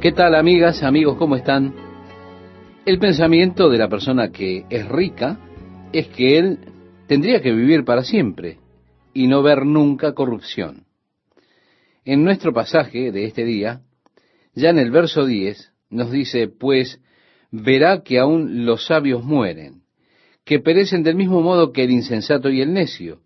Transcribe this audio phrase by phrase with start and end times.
[0.00, 1.74] ¿Qué tal amigas, amigos, cómo están?
[2.86, 5.38] El pensamiento de la persona que es rica
[5.92, 6.58] es que él
[7.06, 8.56] tendría que vivir para siempre
[9.12, 10.86] y no ver nunca corrupción.
[12.06, 13.82] En nuestro pasaje de este día,
[14.54, 16.98] ya en el verso 10, nos dice, pues
[17.50, 19.82] verá que aún los sabios mueren,
[20.46, 23.20] que perecen del mismo modo que el insensato y el necio,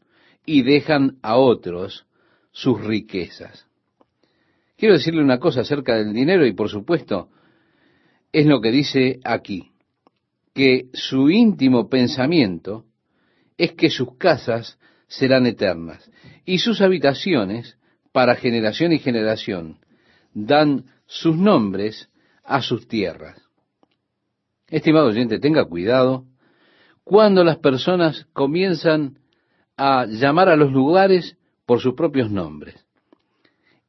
[0.45, 2.05] y dejan a otros
[2.51, 3.69] sus riquezas.
[4.77, 7.29] Quiero decirle una cosa acerca del dinero y por supuesto
[8.33, 9.71] es lo que dice aquí,
[10.53, 12.85] que su íntimo pensamiento
[13.57, 16.11] es que sus casas serán eternas
[16.45, 17.79] y sus habitaciones
[18.13, 19.79] para generación y generación
[20.33, 22.09] dan sus nombres
[22.43, 23.41] a sus tierras.
[24.69, 26.25] Estimado oyente, tenga cuidado
[27.05, 29.19] cuando las personas comienzan
[29.77, 32.84] a llamar a los lugares por sus propios nombres.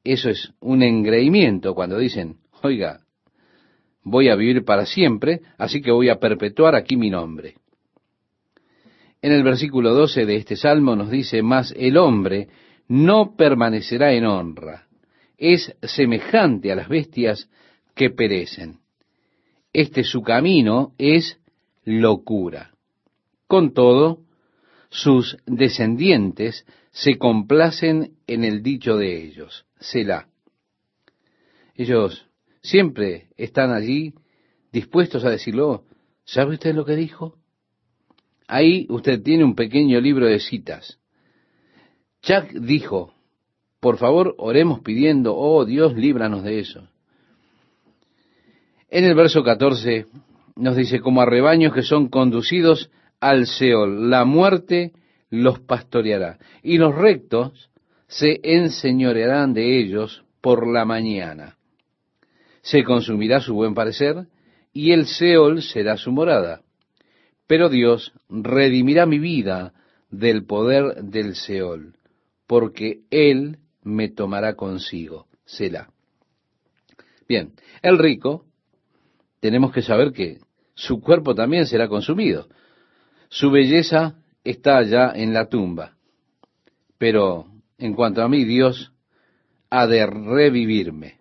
[0.06, 3.02] Eso es un engreimiento cuando dicen, oiga,
[4.04, 7.56] voy a vivir para siempre, así que voy a perpetuar aquí mi nombre.
[9.20, 12.50] En el versículo 12 de este salmo nos dice, más el hombre
[12.88, 14.86] no permanecerá en honra,
[15.40, 17.50] es semejante a las bestias
[17.96, 18.82] que perecen.
[19.74, 21.40] Este su camino es
[21.84, 22.76] locura.
[23.48, 24.20] Con todo,
[24.90, 29.65] sus descendientes se complacen en el dicho de ellos.
[29.80, 30.28] Selah.
[31.76, 32.28] Ellos
[32.62, 34.14] siempre están allí
[34.72, 35.86] dispuestos a decirlo.
[36.24, 37.38] ¿Sabe usted lo que dijo?
[38.48, 41.00] Ahí usted tiene un pequeño libro de citas.
[42.22, 43.14] Chuck dijo,
[43.80, 46.90] por favor, oremos pidiendo, oh Dios, líbranos de eso.
[48.90, 50.08] En el verso 14
[50.56, 54.94] nos dice, como a rebaños que son conducidos al Seol, la muerte
[55.30, 57.70] los pastoreará, y los rectos
[58.08, 61.58] se enseñorearán de ellos por la mañana.
[62.62, 64.28] Se consumirá su buen parecer,
[64.74, 66.62] y el Seol será su morada.
[67.48, 69.74] Pero Dios redimirá mi vida
[70.10, 71.96] del poder del Seol,
[72.48, 75.28] porque Él me tomará consigo.
[75.46, 75.90] Selah.
[77.28, 78.46] Bien, el rico,
[79.40, 80.40] tenemos que saber que
[80.74, 82.48] su cuerpo también será consumido.
[83.30, 85.96] Su belleza está ya en la tumba.
[86.98, 87.46] Pero
[87.78, 88.94] en cuanto a mí, Dios
[89.70, 91.20] ha de revivirme,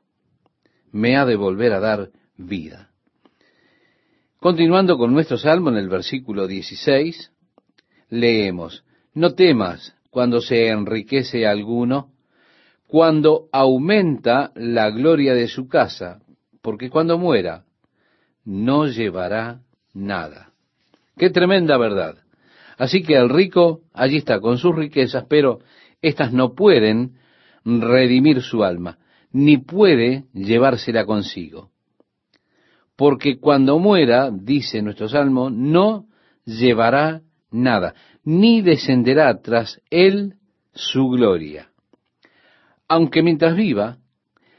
[0.92, 2.91] me ha de volver a dar vida.
[4.38, 7.32] Continuando con nuestro salmo en el versículo 16,
[8.10, 8.84] leemos,
[9.15, 12.12] no temas cuando se enriquece alguno,
[12.86, 16.21] cuando aumenta la gloria de su casa,
[16.60, 17.65] porque cuando muera
[18.44, 20.53] no llevará nada.
[21.16, 22.19] Qué tremenda verdad.
[22.76, 25.60] Así que el rico allí está con sus riquezas, pero
[26.04, 27.15] éstas no pueden
[27.65, 28.98] redimir su alma,
[29.32, 31.70] ni puede llevársela consigo.
[32.97, 36.06] Porque cuando muera, dice nuestro salmo, no
[36.44, 40.34] llevará nada, ni descenderá tras él
[40.72, 41.70] su gloria.
[42.86, 43.98] Aunque mientras viva,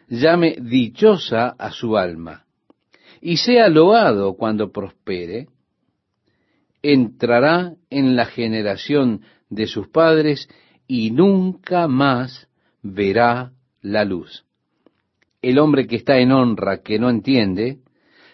[0.09, 2.45] llame dichosa a su alma,
[3.21, 5.47] y sea loado cuando prospere,
[6.81, 10.49] entrará en la generación de sus padres
[10.87, 12.47] y nunca más
[12.81, 13.51] verá
[13.81, 14.45] la luz.
[15.41, 17.79] El hombre que está en honra, que no entiende,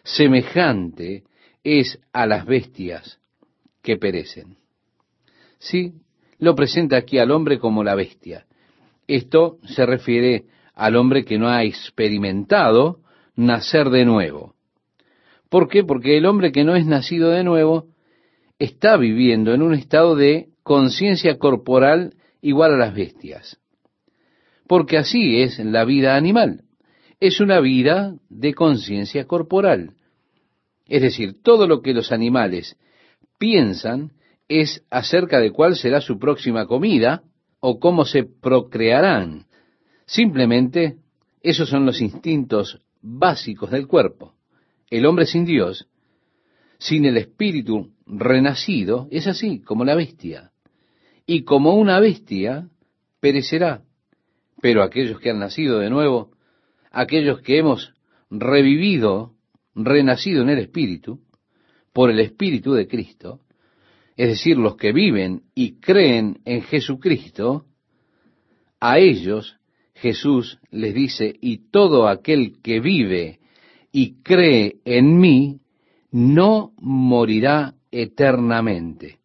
[0.04, 1.24] semejante
[1.64, 3.20] es a las bestias
[3.82, 4.58] que perecen.
[5.60, 5.94] Sí,
[6.40, 8.46] lo presenta aquí al hombre como la bestia.
[9.08, 13.00] Esto se refiere al hombre que no ha experimentado
[13.36, 14.56] nacer de nuevo.
[15.50, 15.84] ¿Por qué?
[15.84, 17.88] Porque el hombre que no es nacido de nuevo
[18.58, 23.60] está viviendo en un estado de conciencia corporal igual a las bestias.
[24.68, 26.64] Porque así es la vida animal.
[27.20, 29.94] Es una vida de conciencia corporal.
[30.88, 32.78] Es decir, todo lo que los animales
[33.38, 34.12] piensan
[34.48, 37.24] es acerca de cuál será su próxima comida
[37.60, 39.46] o cómo se procrearán.
[40.06, 40.98] Simplemente,
[41.42, 44.34] esos son los instintos básicos del cuerpo.
[44.90, 45.88] El hombre sin Dios,
[46.78, 50.51] sin el espíritu renacido es así, como la bestia.
[51.34, 52.68] Y como una bestia,
[53.22, 53.84] perecerá.
[54.62, 56.32] Pero aquellos que han nacido de nuevo,
[56.92, 57.94] aquellos que hemos
[58.30, 59.32] revivido,
[59.74, 61.22] renacido en el Espíritu,
[61.94, 63.40] por el Espíritu de Cristo,
[64.18, 67.64] es decir, los que viven y creen en Jesucristo,
[68.82, 69.56] a ellos
[69.94, 73.40] Jesús les dice, y todo aquel que vive
[73.94, 75.62] y cree en mí,
[76.12, 79.20] no morirá eternamente.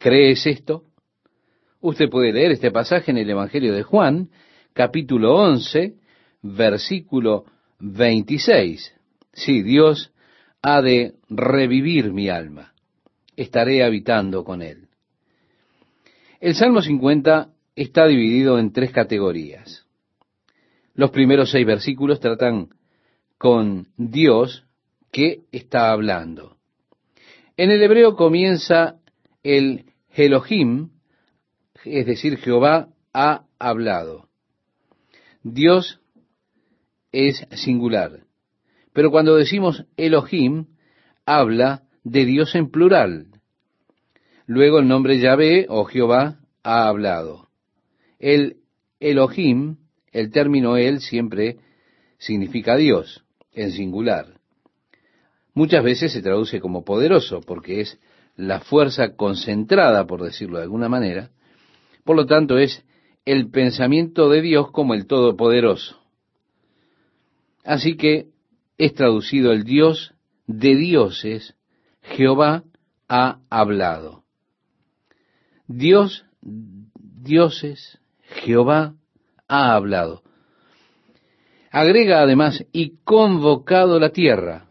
[0.00, 0.86] ¿Crees esto?
[1.82, 4.30] Usted puede leer este pasaje en el Evangelio de Juan,
[4.72, 5.96] capítulo 11,
[6.40, 7.44] versículo
[7.80, 8.94] 26.
[9.32, 10.12] Sí, Dios
[10.62, 12.72] ha de revivir mi alma.
[13.34, 14.86] Estaré habitando con Él.
[16.40, 19.84] El Salmo 50 está dividido en tres categorías.
[20.94, 22.68] Los primeros seis versículos tratan
[23.38, 24.64] con Dios
[25.10, 26.58] que está hablando.
[27.56, 29.00] En el hebreo comienza
[29.42, 30.90] el Elohim,
[31.84, 34.28] es decir, Jehová ha hablado.
[35.42, 36.00] Dios
[37.12, 38.24] es singular.
[38.92, 40.66] Pero cuando decimos Elohim,
[41.26, 43.26] habla de Dios en plural.
[44.46, 47.48] Luego el nombre Yahvé o Jehová ha hablado.
[48.18, 48.58] El
[49.00, 49.78] Elohim,
[50.12, 51.58] el término él siempre
[52.18, 54.40] significa Dios, en singular.
[55.54, 57.98] Muchas veces se traduce como poderoso, porque es
[58.36, 61.30] la fuerza concentrada, por decirlo de alguna manera.
[62.04, 62.84] Por lo tanto, es
[63.24, 66.00] el pensamiento de Dios como el Todopoderoso.
[67.64, 68.26] Así que
[68.78, 70.14] es traducido el Dios
[70.46, 71.54] de dioses,
[72.02, 72.64] Jehová
[73.08, 74.24] ha hablado.
[75.68, 78.94] Dios, dioses, Jehová
[79.48, 80.22] ha hablado.
[81.70, 84.66] Agrega además, y convocado la tierra,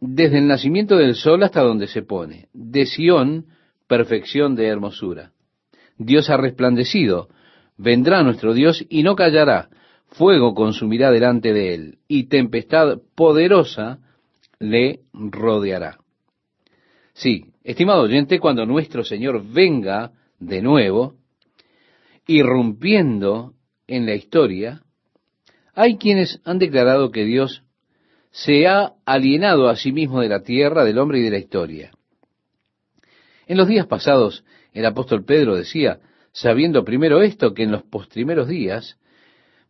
[0.00, 3.46] desde el nacimiento del sol hasta donde se pone, de Sión,
[3.88, 5.32] perfección de hermosura.
[5.98, 7.28] Dios ha resplandecido,
[7.76, 9.68] vendrá nuestro Dios y no callará,
[10.08, 13.98] fuego consumirá delante de él, y tempestad poderosa
[14.58, 15.98] le rodeará.
[17.12, 21.14] Sí, estimado oyente, cuando nuestro Señor venga de nuevo,
[22.26, 23.54] irrumpiendo
[23.86, 24.82] en la historia,
[25.74, 27.64] hay quienes han declarado que Dios
[28.30, 31.90] se ha alienado a sí mismo de la tierra, del hombre y de la historia.
[33.46, 34.44] En los días pasados,
[34.78, 35.98] el apóstol Pedro decía,
[36.30, 38.96] sabiendo primero esto, que en los postrimeros días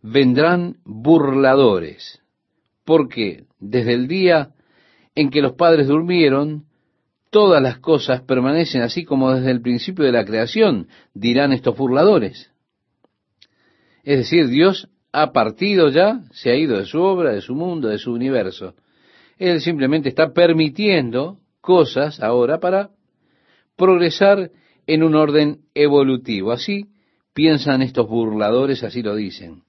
[0.03, 2.21] vendrán burladores,
[2.85, 4.51] porque desde el día
[5.15, 6.67] en que los padres durmieron,
[7.31, 12.53] todas las cosas permanecen así como desde el principio de la creación, dirán estos burladores.
[14.05, 17.89] Es decir, Dios ha partido ya, se ha ido de su obra, de su mundo,
[17.89, 18.75] de su universo.
[19.39, 22.91] Él simplemente está permitiendo cosas ahora para
[23.75, 24.51] progresar
[24.88, 26.50] en un orden evolutivo.
[26.50, 26.87] Así
[27.32, 29.62] piensan estos burladores, así lo dicen.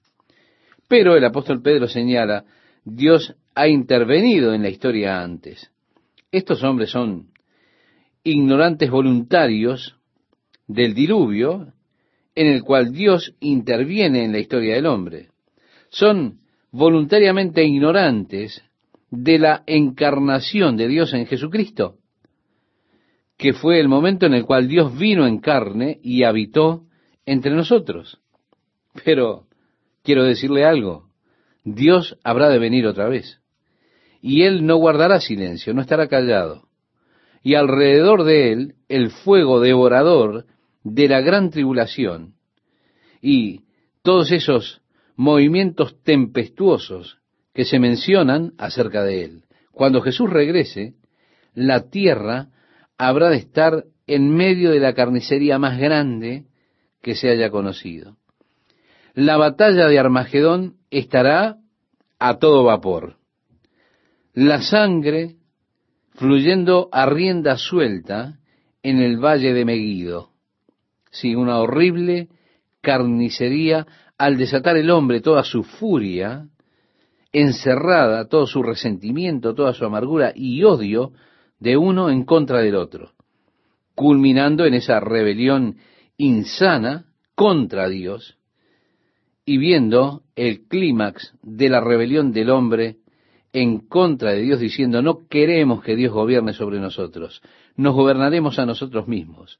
[0.88, 2.44] Pero el apóstol Pedro señala,
[2.84, 5.70] Dios ha intervenido en la historia antes.
[6.32, 7.28] Estos hombres son
[8.24, 9.96] ignorantes voluntarios
[10.66, 11.74] del diluvio
[12.34, 15.28] en el cual Dios interviene en la historia del hombre.
[15.90, 16.40] Son
[16.70, 18.62] voluntariamente ignorantes
[19.10, 21.99] de la encarnación de Dios en Jesucristo,
[23.40, 26.84] que fue el momento en el cual Dios vino en carne y habitó
[27.24, 28.20] entre nosotros.
[29.02, 29.46] Pero
[30.02, 31.08] quiero decirle algo,
[31.64, 33.40] Dios habrá de venir otra vez.
[34.20, 36.68] Y Él no guardará silencio, no estará callado.
[37.42, 40.44] Y alrededor de Él el fuego devorador
[40.84, 42.34] de la gran tribulación
[43.22, 43.62] y
[44.02, 44.82] todos esos
[45.16, 47.20] movimientos tempestuosos
[47.54, 49.44] que se mencionan acerca de Él.
[49.72, 50.92] Cuando Jesús regrese,
[51.54, 52.50] la tierra
[53.08, 56.44] habrá de estar en medio de la carnicería más grande
[57.02, 58.16] que se haya conocido
[59.14, 61.56] la batalla de Armagedón estará
[62.18, 63.16] a todo vapor.
[64.32, 65.36] La sangre
[66.14, 68.38] fluyendo a rienda suelta
[68.82, 70.30] en el valle de Meguido.
[71.10, 72.28] Sí, una horrible
[72.80, 73.86] carnicería
[74.16, 76.46] al desatar el hombre toda su furia,
[77.32, 81.12] encerrada todo su resentimiento, toda su amargura y odio
[81.60, 83.12] de uno en contra del otro,
[83.94, 85.76] culminando en esa rebelión
[86.16, 88.36] insana contra Dios,
[89.44, 92.96] y viendo el clímax de la rebelión del hombre
[93.52, 97.42] en contra de Dios, diciendo, no queremos que Dios gobierne sobre nosotros,
[97.76, 99.58] nos gobernaremos a nosotros mismos,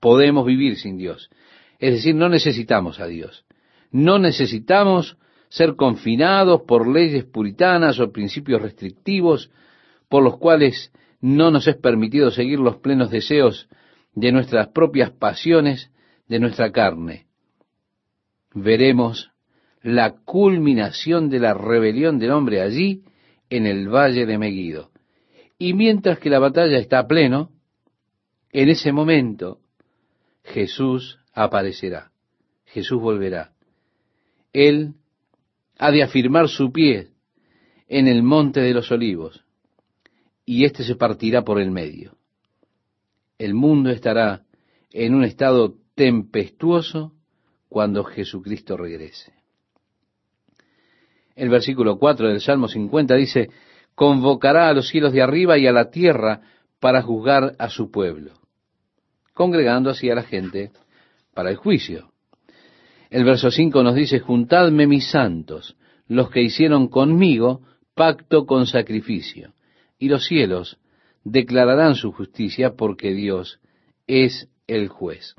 [0.00, 1.30] podemos vivir sin Dios.
[1.78, 3.44] Es decir, no necesitamos a Dios,
[3.90, 5.16] no necesitamos
[5.48, 9.50] ser confinados por leyes puritanas o principios restrictivos
[10.08, 10.92] por los cuales
[11.24, 13.68] no nos es permitido seguir los plenos deseos
[14.14, 15.90] de nuestras propias pasiones,
[16.28, 17.26] de nuestra carne
[18.54, 19.32] veremos
[19.82, 23.02] la culminación de la rebelión del hombre allí
[23.50, 24.90] en el valle de Meguido.
[25.58, 27.50] Y mientras que la batalla está a pleno,
[28.50, 29.58] en ese momento
[30.44, 32.12] Jesús aparecerá,
[32.64, 33.52] Jesús volverá.
[34.52, 34.94] Él
[35.78, 37.08] ha de afirmar su pie
[37.88, 39.43] en el monte de los olivos,
[40.44, 42.16] y éste se partirá por el medio.
[43.38, 44.42] El mundo estará
[44.90, 47.12] en un estado tempestuoso
[47.68, 49.32] cuando Jesucristo regrese.
[51.34, 53.50] El versículo 4 del Salmo 50 dice,
[53.94, 56.42] convocará a los cielos de arriba y a la tierra
[56.78, 58.32] para juzgar a su pueblo,
[59.32, 60.70] congregando así a la gente
[61.32, 62.10] para el juicio.
[63.10, 67.62] El verso 5 nos dice, juntadme mis santos, los que hicieron conmigo
[67.94, 69.54] pacto con sacrificio,
[70.04, 70.76] y los cielos
[71.24, 73.58] declararán su justicia porque Dios
[74.06, 75.34] es el juez.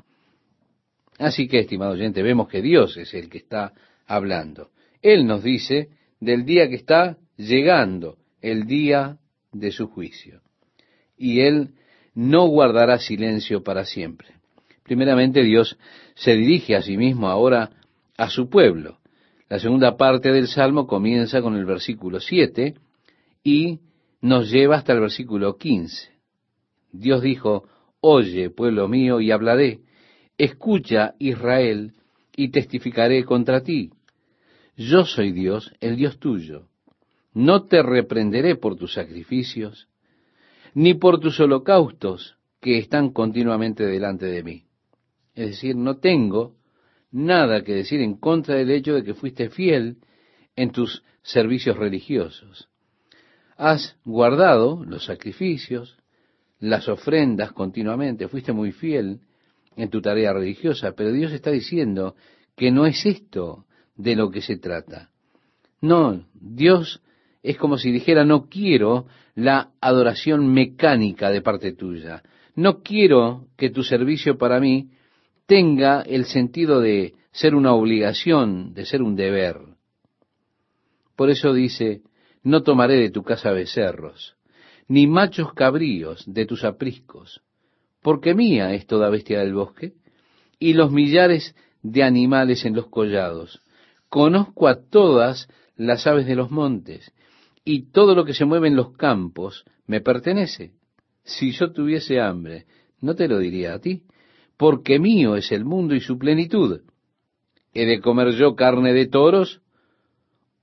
[1.18, 3.74] Así que, estimado oyente, vemos que Dios es el que está
[4.08, 4.70] hablando.
[5.02, 9.18] Él nos dice del día que está llegando, el día
[9.52, 10.40] de su juicio.
[11.16, 11.74] Y Él
[12.12, 14.30] no guardará silencio para siempre.
[14.82, 15.78] Primeramente Dios
[16.16, 17.70] se dirige a sí mismo ahora
[18.16, 18.98] a su pueblo.
[19.48, 22.74] La segunda parte del Salmo comienza con el versículo 7
[23.44, 23.78] y
[24.26, 26.10] nos lleva hasta el versículo 15.
[26.90, 27.68] Dios dijo,
[28.00, 29.80] Oye, pueblo mío, y hablaré.
[30.36, 31.92] Escucha, Israel,
[32.34, 33.90] y testificaré contra ti.
[34.76, 36.68] Yo soy Dios, el Dios tuyo.
[37.34, 39.88] No te reprenderé por tus sacrificios,
[40.74, 44.64] ni por tus holocaustos que están continuamente delante de mí.
[45.34, 46.56] Es decir, no tengo
[47.12, 49.98] nada que decir en contra del hecho de que fuiste fiel
[50.56, 52.68] en tus servicios religiosos.
[53.56, 55.96] Has guardado los sacrificios,
[56.60, 59.20] las ofrendas continuamente, fuiste muy fiel
[59.76, 62.14] en tu tarea religiosa, pero Dios está diciendo
[62.54, 65.10] que no es esto de lo que se trata.
[65.80, 67.02] No, Dios
[67.42, 72.22] es como si dijera, no quiero la adoración mecánica de parte tuya,
[72.54, 74.90] no quiero que tu servicio para mí
[75.46, 79.58] tenga el sentido de ser una obligación, de ser un deber.
[81.14, 82.02] Por eso dice,
[82.46, 84.36] no tomaré de tu casa becerros,
[84.86, 87.42] ni machos cabríos de tus apriscos,
[88.02, 89.94] porque mía es toda bestia del bosque,
[90.60, 93.62] y los millares de animales en los collados.
[94.08, 97.12] Conozco a todas las aves de los montes,
[97.64, 100.70] y todo lo que se mueve en los campos me pertenece.
[101.24, 102.66] Si yo tuviese hambre,
[103.00, 104.04] no te lo diría a ti,
[104.56, 106.82] porque mío es el mundo y su plenitud.
[107.74, 109.62] ¿He de comer yo carne de toros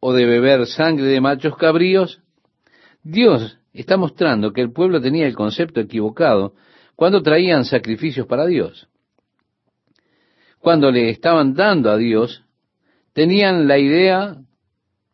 [0.06, 2.22] o de beber sangre de machos cabríos?
[3.04, 6.56] Dios está mostrando que el pueblo tenía el concepto equivocado
[6.98, 8.90] cuando traían sacrificios para Dios.
[10.60, 12.44] Cuando le estaban dando a Dios,
[13.14, 14.36] tenían la idea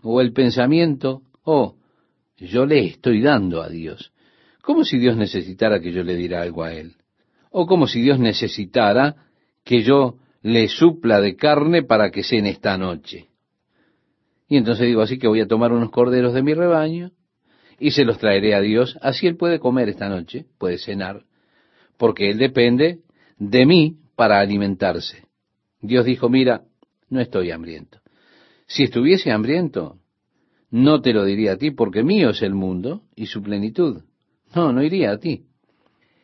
[0.01, 1.75] o el pensamiento, oh,
[2.37, 4.11] yo le estoy dando a Dios.
[4.63, 6.95] Como si Dios necesitara que yo le diera algo a Él.
[7.51, 9.27] O como si Dios necesitara
[9.63, 13.28] que yo le supla de carne para que cene esta noche.
[14.49, 17.11] Y entonces digo, así que voy a tomar unos corderos de mi rebaño
[17.79, 21.23] y se los traeré a Dios, así Él puede comer esta noche, puede cenar,
[21.97, 22.99] porque Él depende
[23.37, 25.23] de mí para alimentarse.
[25.81, 26.63] Dios dijo, mira,
[27.09, 27.99] no estoy hambriento.
[28.65, 29.97] Si estuviese hambriento,
[30.71, 34.01] no te lo diría a ti, porque mío es el mundo y su plenitud.
[34.55, 35.45] No, no iría a ti.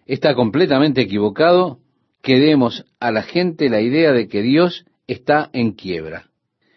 [0.08, 1.80] Está completamente equivocado
[2.22, 6.32] que demos a la gente la idea de que Dios está en quiebra.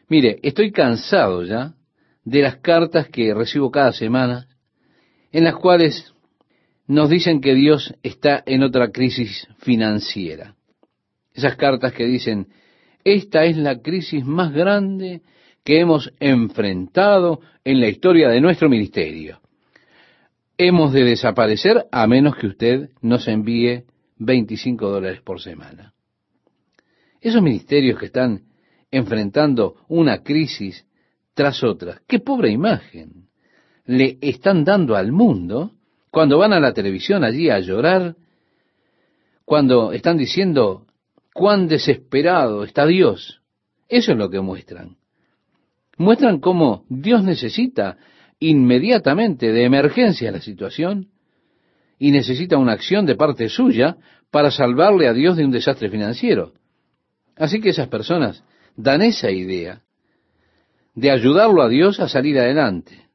[0.09, 1.75] Mire, estoy cansado ya
[2.25, 4.49] de las cartas que recibo cada semana
[5.33, 6.15] en las cuales
[6.87, 10.55] nos dicen que Dios está en otra crisis financiera.
[11.35, 12.49] Esas cartas que dicen,
[13.05, 15.23] esta es la crisis más grande
[15.63, 19.41] que hemos enfrentado en la historia de nuestro ministerio.
[20.57, 23.85] Hemos de desaparecer a menos que usted nos envíe
[24.17, 25.93] 25 dólares por semana.
[27.21, 28.48] Esos ministerios que están
[28.91, 30.87] enfrentando una crisis
[31.35, 33.29] tras otra, qué pobre imagen
[33.85, 35.73] le están dando al mundo
[36.11, 38.17] cuando van a la televisión allí a llorar,
[39.45, 40.87] cuando están diciendo
[41.33, 43.41] cuán desesperado está Dios.
[43.89, 44.97] Eso es lo que muestran.
[45.97, 47.97] Muestran cómo Dios necesita
[48.41, 51.09] inmediatamente de emergencia la situación
[51.99, 53.97] y necesita una acción de parte suya
[54.31, 56.53] para salvarle a Dios de un desastre financiero.
[57.37, 58.45] Así que esas personas
[58.79, 59.83] dan esa idea
[60.95, 63.09] de ayudarlo a Dios a salir adelante.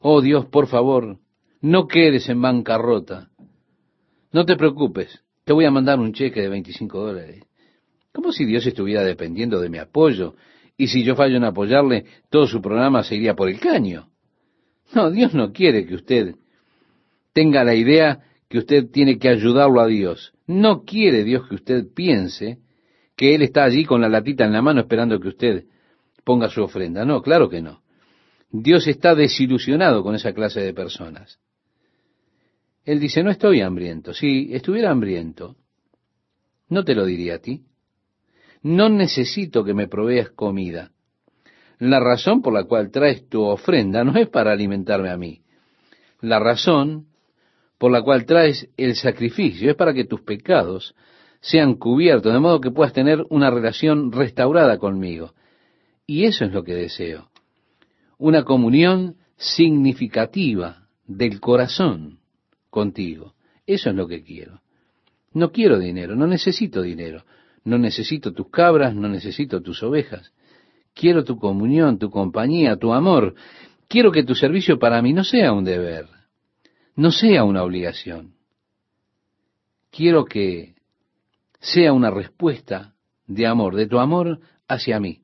[0.00, 1.18] Oh Dios, por favor,
[1.60, 3.28] no quedes en bancarrota.
[4.32, 7.44] No te preocupes, te voy a mandar un cheque de 25 dólares.
[8.12, 10.34] Como si Dios estuviera dependiendo de mi apoyo
[10.78, 14.08] y si yo fallo en apoyarle, todo su programa se iría por el caño.
[14.94, 16.36] No, Dios no quiere que usted
[17.34, 20.32] tenga la idea que usted tiene que ayudarlo a Dios.
[20.46, 22.60] No quiere Dios que usted piense
[23.20, 25.64] que Él está allí con la latita en la mano esperando que usted
[26.24, 27.04] ponga su ofrenda.
[27.04, 27.82] No, claro que no.
[28.50, 31.38] Dios está desilusionado con esa clase de personas.
[32.82, 34.14] Él dice, no estoy hambriento.
[34.14, 35.56] Si estuviera hambriento,
[36.70, 37.66] no te lo diría a ti.
[38.62, 40.92] No necesito que me proveas comida.
[41.78, 45.42] La razón por la cual traes tu ofrenda no es para alimentarme a mí.
[46.22, 47.08] La razón
[47.76, 50.94] por la cual traes el sacrificio es para que tus pecados
[51.40, 55.32] sean cubiertos, de modo que puedas tener una relación restaurada conmigo.
[56.06, 57.30] Y eso es lo que deseo.
[58.18, 62.18] Una comunión significativa del corazón
[62.68, 63.34] contigo.
[63.66, 64.60] Eso es lo que quiero.
[65.32, 67.24] No quiero dinero, no necesito dinero,
[67.64, 70.32] no necesito tus cabras, no necesito tus ovejas.
[70.92, 73.34] Quiero tu comunión, tu compañía, tu amor.
[73.88, 76.06] Quiero que tu servicio para mí no sea un deber,
[76.96, 78.34] no sea una obligación.
[79.90, 80.74] Quiero que
[81.60, 82.94] sea una respuesta
[83.26, 85.22] de amor, de tu amor hacia mí.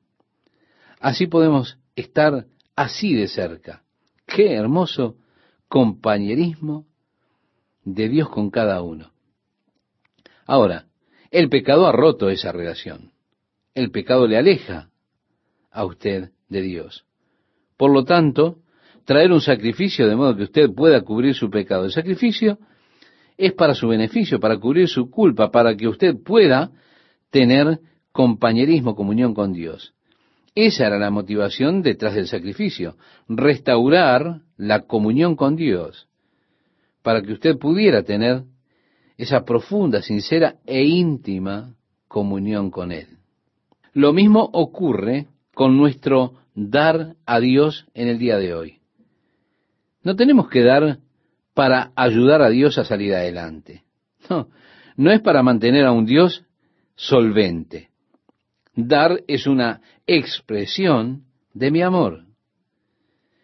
[0.99, 3.83] Así podemos estar así de cerca.
[4.25, 5.17] Qué hermoso
[5.67, 6.85] compañerismo
[7.83, 9.11] de Dios con cada uno.
[10.45, 10.87] Ahora,
[11.31, 13.11] el pecado ha roto esa relación.
[13.73, 14.89] El pecado le aleja
[15.71, 17.05] a usted de Dios.
[17.75, 18.59] Por lo tanto,
[19.05, 21.85] traer un sacrificio de modo que usted pueda cubrir su pecado.
[21.85, 22.59] El sacrificio
[23.37, 26.71] es para su beneficio, para cubrir su culpa, para que usted pueda
[27.29, 27.79] tener
[28.11, 29.93] compañerismo, comunión con Dios.
[30.55, 32.95] Esa era la motivación detrás del sacrificio,
[33.27, 36.07] restaurar la comunión con Dios,
[37.03, 38.43] para que usted pudiera tener
[39.17, 41.75] esa profunda, sincera e íntima
[42.07, 43.07] comunión con Él.
[43.93, 48.79] Lo mismo ocurre con nuestro dar a Dios en el día de hoy.
[50.03, 50.99] No tenemos que dar
[51.57, 53.83] para ayudar a Dios a salir adelante.
[54.29, 54.49] No,
[54.95, 56.45] no es para mantener a un Dios
[56.95, 57.89] solvente.
[58.75, 61.23] Dar es una expresión
[61.55, 62.25] de mi amor.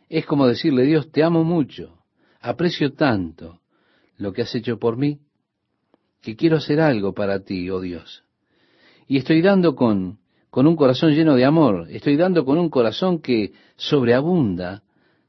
[0.10, 2.03] Es como decirle, Dios, te amo mucho,
[2.39, 3.62] aprecio tanto
[4.17, 5.17] lo que has hecho por mí,
[6.22, 8.24] que quiero hacer algo para ti, oh Dios.
[9.08, 10.20] Y estoy dando con,
[10.51, 14.84] con un corazón lleno de amor, estoy dando con un corazón que sobreabunda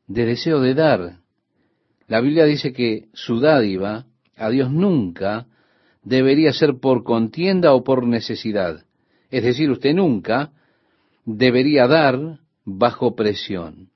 [0.06, 1.23] de deseo de dar,
[2.06, 4.06] la Biblia dice que su dádiva
[4.36, 5.46] a Dios nunca
[6.02, 8.84] debería ser por contienda o por necesidad.
[9.30, 10.52] Es decir, usted nunca
[11.24, 13.90] debería dar bajo presión.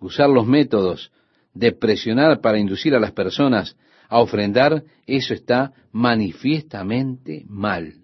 [0.00, 1.12] Usar los métodos
[1.54, 3.76] de presionar para inducir a las personas
[4.08, 7.94] a ofrendar, eso está manifiestamente mal.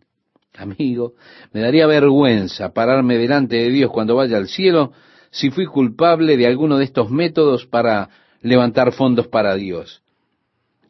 [0.56, 1.14] Amigo,
[1.52, 4.92] me daría vergüenza pararme delante de Dios cuando vaya al cielo
[5.30, 8.08] si fui culpable de alguno de estos métodos para
[8.44, 10.02] levantar fondos para Dios,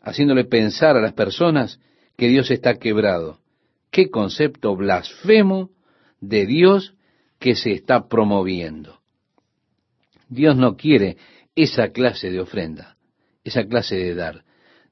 [0.02, 1.80] haciéndole pensar a las personas
[2.16, 3.38] que Dios está quebrado.
[3.92, 5.70] Qué concepto blasfemo
[6.20, 6.94] de Dios
[7.38, 8.98] que se está promoviendo.
[10.28, 11.16] Dios no quiere
[11.54, 12.96] esa clase de ofrenda,
[13.44, 14.44] esa clase de dar.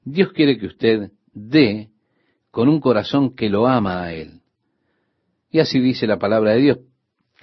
[0.05, 1.89] Dios quiere que usted dé
[2.49, 4.39] con un corazón que lo ama a Él.
[5.51, 6.77] Y así dice la palabra de Dios,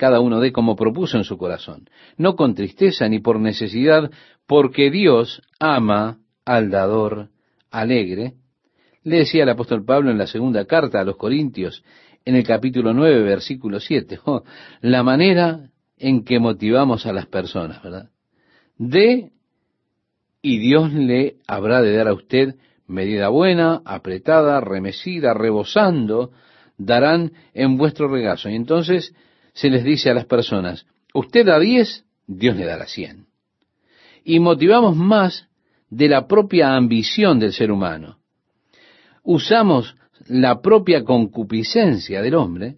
[0.00, 4.10] cada uno dé como propuso en su corazón, no con tristeza ni por necesidad,
[4.46, 7.28] porque Dios ama al dador
[7.70, 8.32] alegre.
[9.04, 11.84] Le decía el apóstol Pablo en la segunda carta a los Corintios,
[12.24, 14.20] en el capítulo 9, versículo 7,
[14.80, 18.08] la manera en que motivamos a las personas, ¿verdad?
[18.78, 19.32] De
[20.40, 22.54] y Dios le habrá de dar a usted
[22.86, 26.30] medida buena, apretada, remecida, rebosando,
[26.78, 28.48] darán en vuestro regazo.
[28.48, 29.14] Y entonces
[29.52, 33.26] se les dice a las personas, usted da diez, Dios le dará cien.
[34.24, 35.48] Y motivamos más
[35.88, 38.18] de la propia ambición del ser humano.
[39.22, 42.76] Usamos la propia concupiscencia del hombre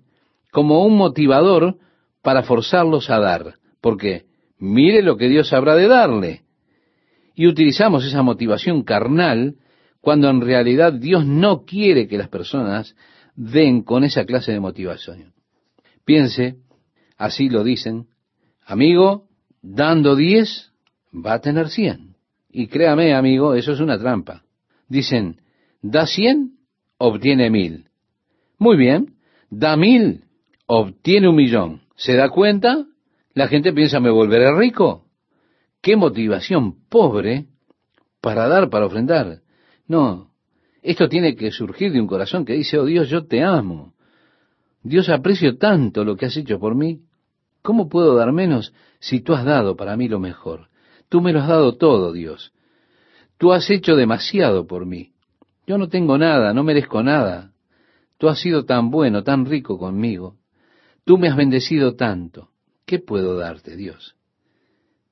[0.50, 1.76] como un motivador
[2.22, 4.24] para forzarlos a dar, porque
[4.58, 6.42] mire lo que Dios habrá de darle.
[7.34, 9.56] Y utilizamos esa motivación carnal
[10.00, 12.94] cuando en realidad Dios no quiere que las personas
[13.34, 15.32] den con esa clase de motivación.
[16.04, 16.56] Piense,
[17.16, 18.08] así lo dicen,
[18.64, 19.28] amigo,
[19.62, 20.72] dando diez,
[21.14, 22.16] va a tener cien.
[22.50, 24.42] Y créame, amigo, eso es una trampa.
[24.88, 25.40] Dicen,
[25.80, 26.58] da cien,
[26.98, 27.86] obtiene mil.
[28.58, 29.14] Muy bien,
[29.50, 30.24] da mil,
[30.66, 31.82] obtiene un millón.
[31.96, 32.86] ¿Se da cuenta?
[33.34, 35.06] La gente piensa, me volveré rico.
[35.80, 37.46] Qué motivación pobre
[38.20, 39.40] para dar, para ofrendar.
[39.86, 40.32] No,
[40.82, 43.91] esto tiene que surgir de un corazón que dice, oh Dios, yo te amo.
[44.82, 47.02] Dios aprecio tanto lo que has hecho por mí.
[47.62, 50.68] ¿Cómo puedo dar menos si tú has dado para mí lo mejor?
[51.08, 52.52] Tú me lo has dado todo, Dios.
[53.38, 55.12] Tú has hecho demasiado por mí.
[55.66, 57.52] Yo no tengo nada, no merezco nada.
[58.18, 60.36] Tú has sido tan bueno, tan rico conmigo.
[61.04, 62.50] Tú me has bendecido tanto.
[62.84, 64.16] ¿Qué puedo darte, Dios?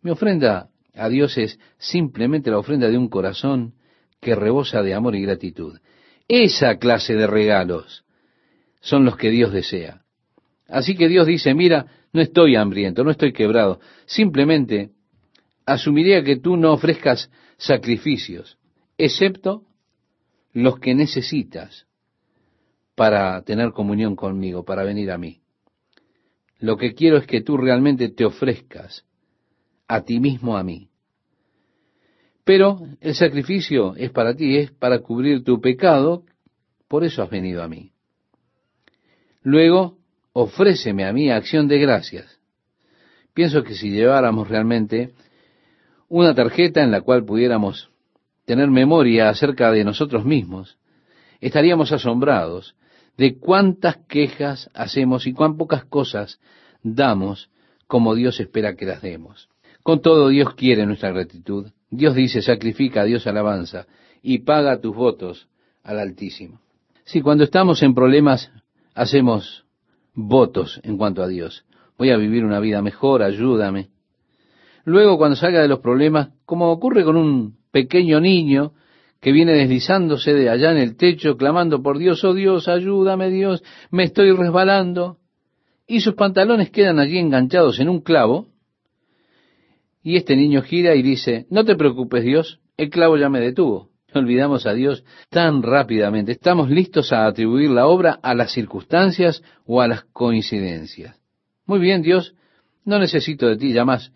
[0.02, 3.74] Mi ofrenda a Dios es simplemente la ofrenda de un corazón
[4.20, 5.78] que rebosa de amor y gratitud.
[6.28, 8.04] Esa clase de regalos
[8.80, 10.02] son los que Dios desea.
[10.68, 13.80] Así que Dios dice, mira, no estoy hambriento, no estoy quebrado.
[14.06, 14.90] Simplemente
[15.66, 18.58] asumiría que tú no ofrezcas sacrificios,
[18.96, 19.64] excepto
[20.52, 21.86] los que necesitas
[22.94, 25.40] para tener comunión conmigo, para venir a mí.
[26.58, 29.04] Lo que quiero es que tú realmente te ofrezcas
[29.88, 30.88] a ti mismo a mí.
[32.44, 36.24] Pero el sacrificio es para ti, es para cubrir tu pecado,
[36.88, 37.92] por eso has venido a mí.
[39.42, 39.98] Luego,
[40.32, 42.40] ofréceme a mí acción de gracias.
[43.34, 45.12] Pienso que si lleváramos realmente
[46.08, 47.90] una tarjeta en la cual pudiéramos
[48.44, 50.76] tener memoria acerca de nosotros mismos,
[51.40, 52.74] estaríamos asombrados
[53.16, 56.40] de cuántas quejas hacemos y cuán pocas cosas
[56.82, 57.50] damos
[57.86, 59.48] como Dios espera que las demos.
[59.82, 61.70] Con todo, Dios quiere nuestra gratitud.
[61.90, 63.86] Dios dice, sacrifica a Dios alabanza
[64.22, 65.48] y paga tus votos
[65.82, 66.60] al Altísimo.
[67.04, 68.50] Si cuando estamos en problemas
[68.94, 69.64] hacemos
[70.14, 71.64] votos en cuanto a Dios.
[71.98, 73.90] Voy a vivir una vida mejor, ayúdame.
[74.84, 78.72] Luego, cuando salga de los problemas, como ocurre con un pequeño niño
[79.20, 83.62] que viene deslizándose de allá en el techo, clamando por Dios, oh Dios, ayúdame Dios,
[83.90, 85.18] me estoy resbalando,
[85.86, 88.48] y sus pantalones quedan allí enganchados en un clavo,
[90.02, 93.90] y este niño gira y dice, no te preocupes Dios, el clavo ya me detuvo.
[94.14, 96.32] Olvidamos a Dios tan rápidamente.
[96.32, 101.18] Estamos listos a atribuir la obra a las circunstancias o a las coincidencias.
[101.66, 102.34] Muy bien, Dios,
[102.84, 104.12] no necesito de ti ya más.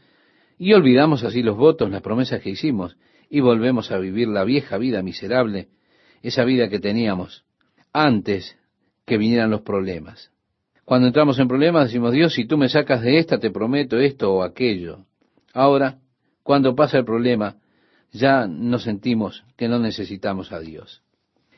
[0.59, 2.96] Y olvidamos así los votos, las promesas que hicimos,
[3.28, 5.68] y volvemos a vivir la vieja vida miserable,
[6.22, 7.44] esa vida que teníamos
[7.92, 8.57] antes
[9.04, 10.30] que vinieran los problemas.
[10.85, 14.33] Cuando entramos en problemas decimos, Dios, si tú me sacas de esta, te prometo esto
[14.33, 15.07] o aquello.
[15.52, 15.98] Ahora,
[16.42, 17.57] cuando pasa el problema,
[18.14, 21.03] ya nos sentimos que no necesitamos a Dios.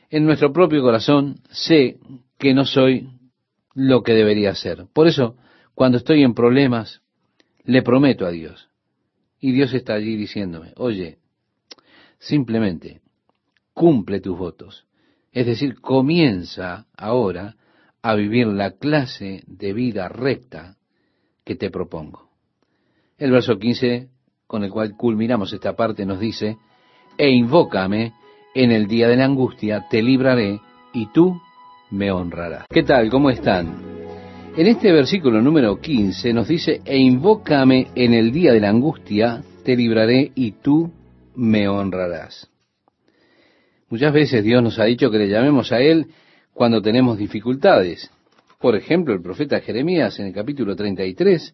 [0.09, 1.99] En nuestro propio corazón sé
[2.39, 3.09] que no soy
[3.73, 4.87] lo que debería ser.
[4.91, 5.37] Por eso,
[5.75, 7.01] cuando estoy en problemas,
[7.63, 8.69] le prometo a Dios.
[9.39, 11.19] Y Dios está allí diciéndome, oye,
[12.17, 13.01] simplemente
[13.73, 14.87] cumple tus votos.
[15.31, 17.55] Es decir, comienza ahora
[18.01, 20.77] a vivir la clase de vida recta
[21.43, 22.31] que te propongo.
[23.19, 24.09] El verso 15,
[24.47, 26.57] con el cual culminamos esta parte, nos dice,
[27.17, 28.13] e invócame
[28.55, 30.59] en el día de la angustia, te libraré
[30.93, 31.39] y tú
[31.91, 32.65] me honrarás.
[32.69, 33.09] ¿Qué tal?
[33.09, 33.97] ¿Cómo están?
[34.55, 39.43] En este versículo número 15 nos dice, e invócame en el día de la angustia,
[39.63, 40.91] te libraré y tú
[41.35, 42.49] me honrarás.
[43.89, 46.07] Muchas veces Dios nos ha dicho que le llamemos a Él
[46.53, 48.09] cuando tenemos dificultades.
[48.59, 51.53] Por ejemplo, el profeta Jeremías en el capítulo 33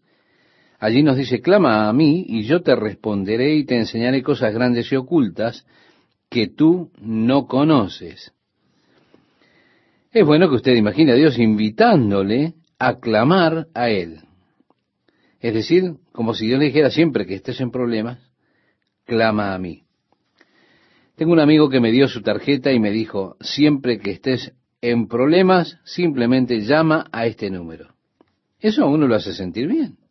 [0.79, 4.91] Allí nos dice, clama a mí y yo te responderé y te enseñaré cosas grandes
[4.91, 5.65] y ocultas
[6.29, 8.33] que tú no conoces.
[10.11, 14.21] Es bueno que usted imagine a Dios invitándole a clamar a Él.
[15.39, 18.19] Es decir, como si Dios le dijera siempre que estés en problemas,
[19.05, 19.83] clama a mí.
[21.15, 25.07] Tengo un amigo que me dio su tarjeta y me dijo, siempre que estés en
[25.07, 27.93] problemas, simplemente llama a este número.
[28.59, 30.02] Eso a uno lo hace sentir bien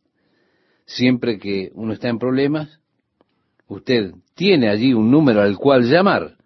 [0.95, 2.81] siempre que uno está en problemas,
[3.69, 6.37] usted tiene allí un número al cual llamar.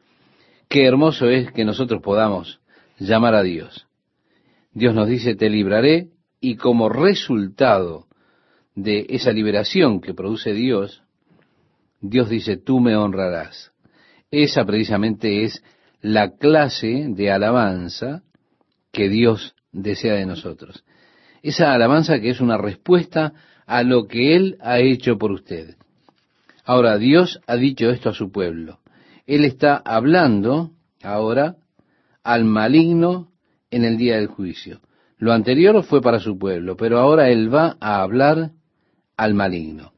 [0.69, 2.61] Qué hermoso es que nosotros podamos
[2.99, 3.87] llamar a Dios.
[4.73, 6.09] Dios nos dice, te libraré,
[6.41, 8.07] y como resultado
[8.75, 11.03] de esa liberación que produce Dios,
[12.01, 13.73] Dios dice, tú me honrarás.
[14.31, 15.63] Esa precisamente es
[16.03, 18.23] la clase de alabanza
[18.93, 20.85] que Dios desea de nosotros.
[21.43, 23.33] Esa alabanza que es una respuesta
[23.67, 25.77] a lo que Él ha hecho por usted.
[26.65, 28.81] Ahora, Dios ha dicho esto a su pueblo.
[29.27, 30.71] Él está hablando
[31.03, 31.57] ahora
[32.23, 33.33] al maligno
[33.71, 34.81] en el día del juicio.
[35.19, 38.53] Lo anterior fue para su pueblo, pero ahora Él va a hablar
[39.17, 39.93] al maligno.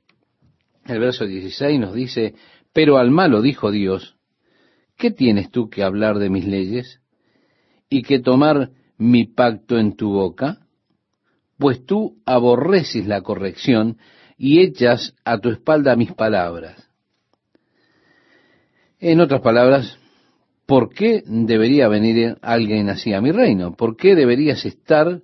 [0.86, 2.34] El verso 16 nos dice,
[2.72, 4.16] pero al malo dijo Dios,
[4.96, 7.00] ¿qué tienes tú que hablar de mis leyes
[7.90, 10.60] y que tomar mi pacto en tu boca?
[11.58, 13.98] Pues tú aborreces la corrección
[14.36, 16.88] y echas a tu espalda mis palabras.
[19.00, 19.98] En otras palabras,
[20.66, 23.74] ¿por qué debería venir alguien así a mi reino?
[23.74, 25.22] ¿Por qué deberías estar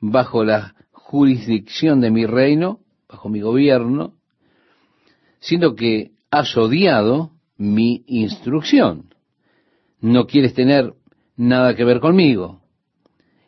[0.00, 4.14] bajo la jurisdicción de mi reino, bajo mi gobierno,
[5.40, 9.14] siendo que has odiado mi instrucción?
[10.00, 10.94] No quieres tener
[11.36, 12.63] nada que ver conmigo.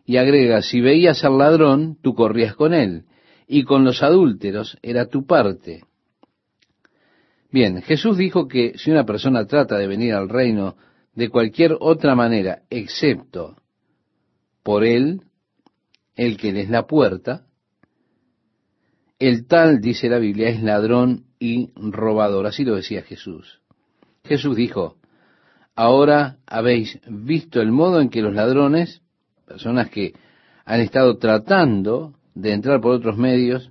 [0.06, 3.04] Y agrega, si veías al ladrón, tú corrías con él,
[3.46, 5.82] y con los adúlteros era tu parte.
[7.50, 10.76] Bien, Jesús dijo que si una persona trata de venir al reino
[11.14, 13.56] de cualquier otra manera, excepto
[14.62, 15.22] por él,
[16.14, 17.42] el que les la puerta,
[19.18, 22.46] El tal, dice la Biblia, es ladrón y robador.
[22.46, 23.62] Así lo decía Jesús.
[24.24, 24.96] Jesús dijo,
[25.74, 29.00] ahora habéis visto el modo en que los ladrones,
[29.46, 30.12] personas que
[30.64, 33.70] han estado tratando de entrar por otros medios,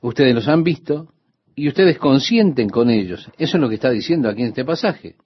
[0.00, 1.12] ustedes los han visto
[1.54, 3.30] y ustedes consienten con ellos.
[3.38, 5.16] Eso es lo que está diciendo aquí en este pasaje.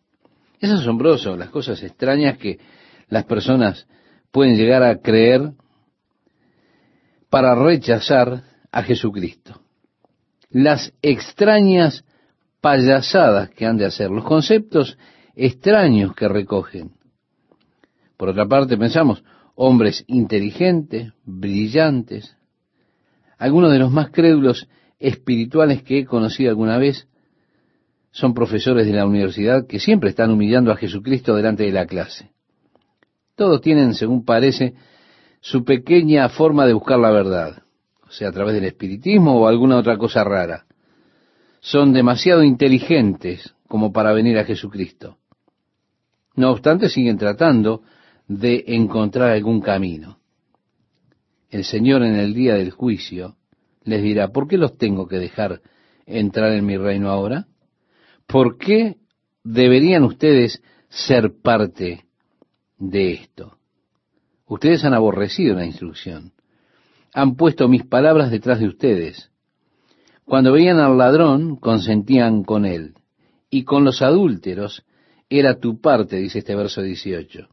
[0.60, 2.58] Es asombroso las cosas extrañas que
[3.08, 3.86] las personas
[4.30, 5.52] pueden llegar a creer
[7.30, 9.60] para rechazar a Jesucristo.
[10.50, 12.04] Las extrañas
[12.60, 14.98] payasadas que han de hacer, los conceptos
[15.34, 16.92] extraños que recogen.
[18.22, 19.24] Por otra parte, pensamos,
[19.56, 22.36] hombres inteligentes, brillantes,
[23.36, 24.68] algunos de los más crédulos
[25.00, 27.08] espirituales que he conocido alguna vez
[28.12, 32.30] son profesores de la universidad que siempre están humillando a Jesucristo delante de la clase.
[33.34, 34.74] Todos tienen, según parece,
[35.40, 37.64] su pequeña forma de buscar la verdad,
[38.06, 40.64] o sea, a través del espiritismo o alguna otra cosa rara.
[41.58, 45.18] Son demasiado inteligentes como para venir a Jesucristo.
[46.36, 47.82] No obstante, siguen tratando
[48.38, 50.18] de encontrar algún camino.
[51.50, 53.36] El Señor en el día del juicio
[53.84, 55.60] les dirá, ¿por qué los tengo que dejar
[56.06, 57.46] entrar en mi reino ahora?
[58.26, 58.96] ¿Por qué
[59.44, 62.06] deberían ustedes ser parte
[62.78, 63.58] de esto?
[64.46, 66.32] Ustedes han aborrecido la instrucción.
[67.12, 69.30] Han puesto mis palabras detrás de ustedes.
[70.24, 72.94] Cuando veían al ladrón, consentían con él.
[73.50, 74.86] Y con los adúlteros
[75.28, 77.48] era tu parte, dice este verso 18.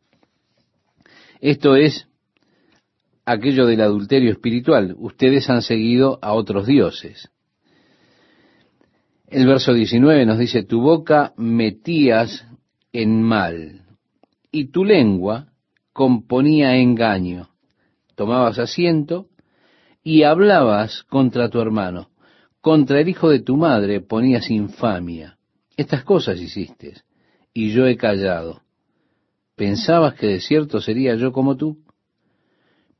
[1.39, 2.07] Esto es
[3.25, 4.95] aquello del adulterio espiritual.
[4.97, 7.29] Ustedes han seguido a otros dioses.
[9.27, 12.45] El verso 19 nos dice, tu boca metías
[12.91, 13.83] en mal
[14.51, 15.53] y tu lengua
[15.93, 17.49] componía engaño.
[18.15, 19.27] Tomabas asiento
[20.03, 22.09] y hablabas contra tu hermano.
[22.59, 25.37] Contra el hijo de tu madre ponías infamia.
[25.77, 26.95] Estas cosas hiciste
[27.53, 28.63] y yo he callado.
[29.59, 31.83] ¿Pensabas que de cierto sería yo como tú?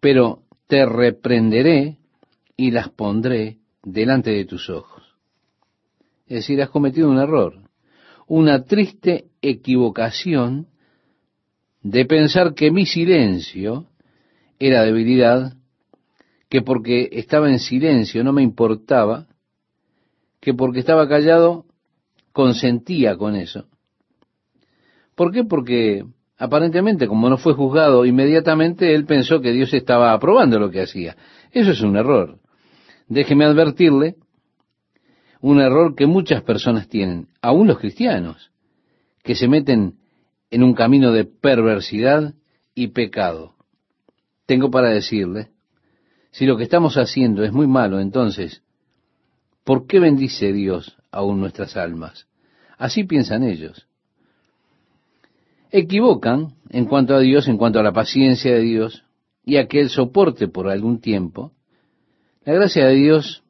[0.01, 1.99] Pero te reprenderé
[2.57, 5.15] y las pondré delante de tus ojos.
[6.27, 7.61] Es decir, has cometido un error,
[8.27, 10.67] una triste equivocación
[11.81, 13.85] de pensar que mi silencio
[14.59, 15.53] era debilidad,
[16.49, 19.27] que porque estaba en silencio no me importaba,
[20.41, 21.67] que porque estaba callado
[22.33, 23.69] consentía con eso.
[25.15, 25.45] ¿Por qué?
[25.45, 26.03] Porque
[26.39, 31.15] aparentemente, como no fue juzgado inmediatamente, él pensó que Dios estaba aprobando lo que hacía.
[31.51, 32.39] Eso es un error.
[33.07, 34.15] Déjeme advertirle,
[35.41, 38.51] un error que muchas personas tienen, aún los cristianos,
[39.21, 39.95] que se meten
[40.49, 42.33] en un camino de perversidad
[42.73, 43.55] y pecado.
[44.45, 45.49] Tengo para decirle,
[46.31, 48.63] si lo que estamos haciendo es muy malo, entonces,
[49.65, 52.27] ¿por qué bendice Dios aún nuestras almas?
[52.77, 53.88] Así piensan ellos.
[55.71, 59.03] Equivocan en cuanto a Dios, en cuanto a la paciencia de Dios
[59.43, 61.53] y a que Él soporte por algún tiempo.
[62.43, 63.43] La gracia de Dios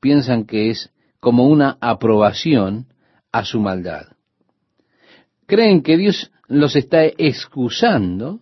[0.00, 2.86] piensan que es como una aprobación
[3.32, 4.08] a su maldad.
[5.46, 8.40] Creen que Dios los está excusando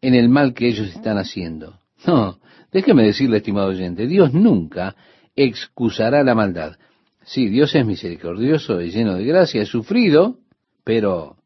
[0.00, 1.78] en el mal que ellos están haciendo.
[2.06, 2.38] No,
[2.72, 4.96] déjeme decirle, estimado oyente, Dios nunca
[5.36, 6.76] excusará la maldad.
[7.22, 10.38] Sí, Dios es misericordioso y lleno de gracia, es sufrido,
[10.82, 11.36] pero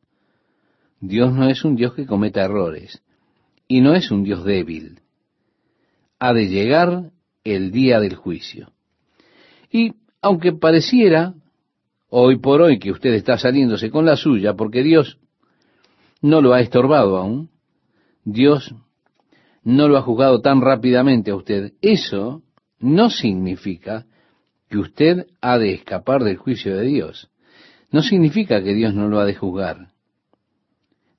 [1.01, 3.03] Dios no es un Dios que cometa errores
[3.69, 5.01] y no es un Dios débil.
[6.19, 7.11] Ha de llegar
[7.45, 8.73] el día del juicio.
[9.71, 11.35] Y aunque pareciera
[12.09, 15.19] hoy por hoy que usted está saliéndose con la suya porque Dios
[16.23, 17.51] no lo ha estorbado aún.
[18.25, 18.75] Dios
[19.63, 21.75] no lo ha juzgado tan rápidamente a usted.
[21.81, 22.43] Eso
[22.79, 24.07] no significa
[24.69, 27.31] que usted ha de escapar del juicio de Dios.
[27.91, 29.89] No significa que Dios no lo ha de juzgar.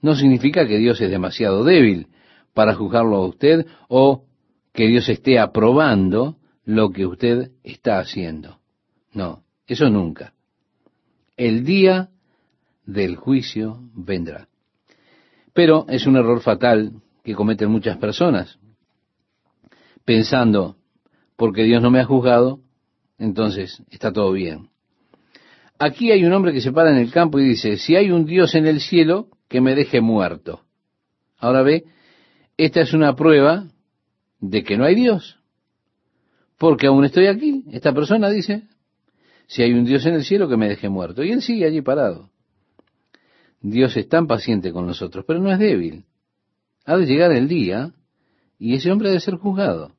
[0.08, 2.08] No significa que Dios es demasiado débil
[2.54, 4.24] para juzgarlo a usted o
[4.72, 8.58] que Dios esté aprobando lo que usted está haciendo.
[9.12, 10.34] No, eso nunca.
[11.36, 12.08] El día
[12.86, 14.48] del juicio vendrá.
[15.52, 16.94] Pero es un error fatal
[17.26, 18.60] que cometen muchas personas,
[20.06, 20.78] pensando,
[21.36, 22.62] porque Dios no me ha juzgado,
[23.18, 24.70] entonces está todo bien.
[25.80, 28.26] Aquí hay un hombre que se para en el campo y dice, si hay un
[28.26, 30.62] Dios en el cielo, que me deje muerto.
[31.38, 31.86] Ahora ve,
[32.58, 33.68] esta es una prueba
[34.40, 35.40] de que no hay Dios,
[36.58, 37.64] porque aún estoy aquí.
[37.72, 38.64] Esta persona dice,
[39.48, 41.24] si hay un Dios en el cielo, que me deje muerto.
[41.24, 42.30] Y él sigue allí parado.
[43.62, 46.06] Dios es tan paciente con nosotros, pero no es débil.
[46.86, 47.92] Ha de llegar el día
[48.60, 49.94] y ese hombre ha de ser juzgado.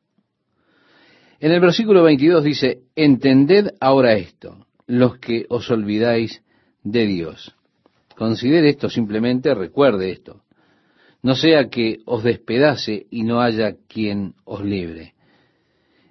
[1.40, 6.42] En el versículo 22 dice, entended ahora esto, los que os olvidáis
[6.82, 7.54] de Dios.
[8.16, 10.42] Considere esto simplemente, recuerde esto.
[11.22, 15.14] No sea que os despedace y no haya quien os libre.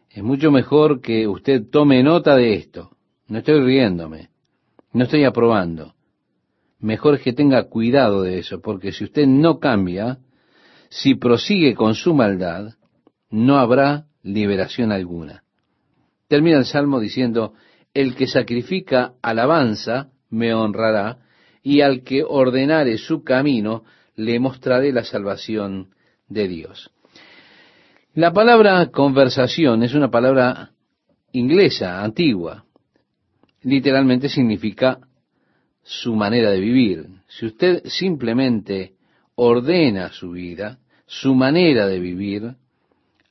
[0.10, 2.92] Es mucho mejor que usted tome nota de esto.
[3.28, 4.30] No estoy riéndome,
[4.94, 5.96] no estoy aprobando.
[6.80, 10.20] Mejor es que tenga cuidado de eso, porque si usted no cambia,
[10.90, 12.76] si prosigue con su maldad,
[13.30, 15.44] no habrá liberación alguna.
[16.28, 17.54] Termina el Salmo diciendo,
[17.98, 21.18] el que sacrifica alabanza me honrará,
[21.64, 25.90] y al que ordenare su camino le mostraré la salvación
[26.30, 26.92] de Dios.
[28.14, 30.74] La palabra conversación es una palabra
[31.32, 32.66] inglesa, antigua.
[33.64, 35.00] Literalmente significa
[35.82, 37.08] su manera de vivir.
[37.28, 38.94] Si usted simplemente
[39.34, 42.58] ordena su vida, su manera de vivir,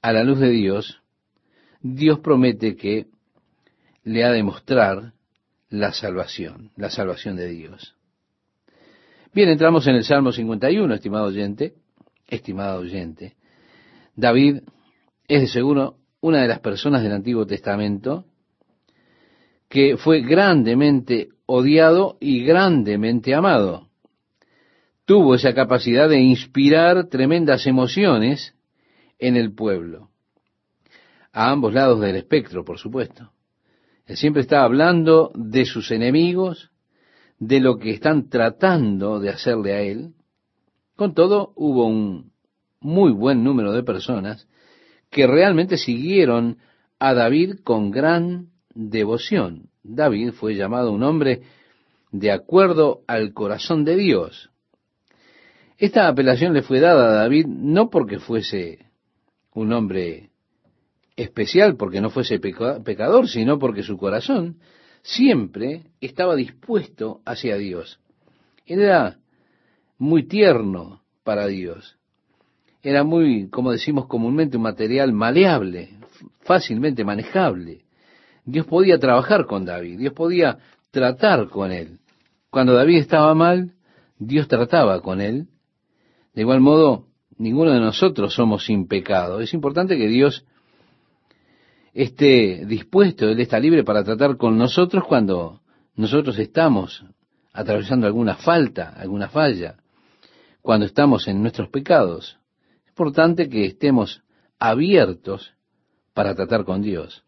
[0.03, 1.01] a la luz de Dios,
[1.81, 3.07] Dios promete que
[4.07, 5.15] le ha de mostrar
[5.69, 7.97] la salvación, la salvación de Dios.
[9.35, 11.75] Bien, entramos en el Salmo 51, estimado oyente,
[12.29, 13.35] estimado oyente.
[14.15, 14.61] David
[15.27, 18.27] es de seguro una de las personas del Antiguo Testamento
[19.69, 23.89] que fue grandemente odiado y grandemente amado.
[25.05, 28.55] Tuvo esa capacidad de inspirar tremendas emociones
[29.19, 30.11] en el pueblo.
[31.33, 33.33] A ambos lados del espectro, por supuesto.
[34.07, 36.71] Él siempre está hablando de sus enemigos,
[37.39, 40.15] de lo que están tratando de hacerle a él.
[40.95, 42.33] Con todo, hubo un
[42.81, 44.49] muy buen número de personas
[45.11, 46.59] que realmente siguieron
[46.99, 49.71] a David con gran devoción.
[49.83, 51.43] David fue llamado un hombre
[52.13, 54.51] de acuerdo al corazón de Dios.
[55.79, 58.87] Esta apelación le fue dada a David no porque fuese
[59.53, 60.31] un hombre
[61.17, 64.59] especial, porque no fuese pecador, sino porque su corazón
[65.03, 67.99] siempre estaba dispuesto hacia Dios.
[68.67, 69.19] Era
[69.99, 71.97] muy tierno para Dios
[72.89, 75.89] era muy, como decimos comúnmente, un material maleable,
[76.43, 77.81] fácilmente manejable.
[78.45, 80.59] Dios podía trabajar con David, Dios podía
[80.93, 81.99] tratar con él.
[82.49, 83.73] Cuando David estaba mal,
[84.21, 85.49] Dios trataba con él.
[86.33, 89.41] De igual modo, ninguno de nosotros somos sin pecado.
[89.41, 90.47] Es importante que Dios
[92.03, 95.61] esté dispuesto, Él está libre para tratar con nosotros cuando
[95.95, 97.05] nosotros estamos
[97.53, 99.77] atravesando alguna falta, alguna falla,
[100.61, 102.39] cuando estamos en nuestros pecados
[102.97, 104.23] importante que estemos
[104.59, 105.53] abiertos
[106.15, 107.25] para tratar con Dios.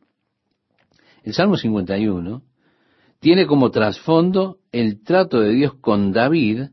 [1.22, 2.42] El Salmo 51
[3.20, 6.70] tiene como trasfondo el trato de Dios con David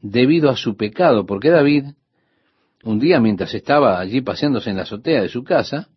[0.00, 1.84] debido a su pecado, porque David,
[2.82, 5.88] un día mientras estaba allí paseándose en la azotea de su casa,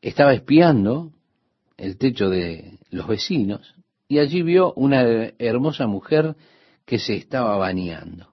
[0.00, 1.12] estaba espiando
[1.76, 3.74] el techo de los vecinos
[4.08, 5.02] y allí vio una
[5.38, 6.36] hermosa mujer
[6.84, 8.30] que se estaba bañando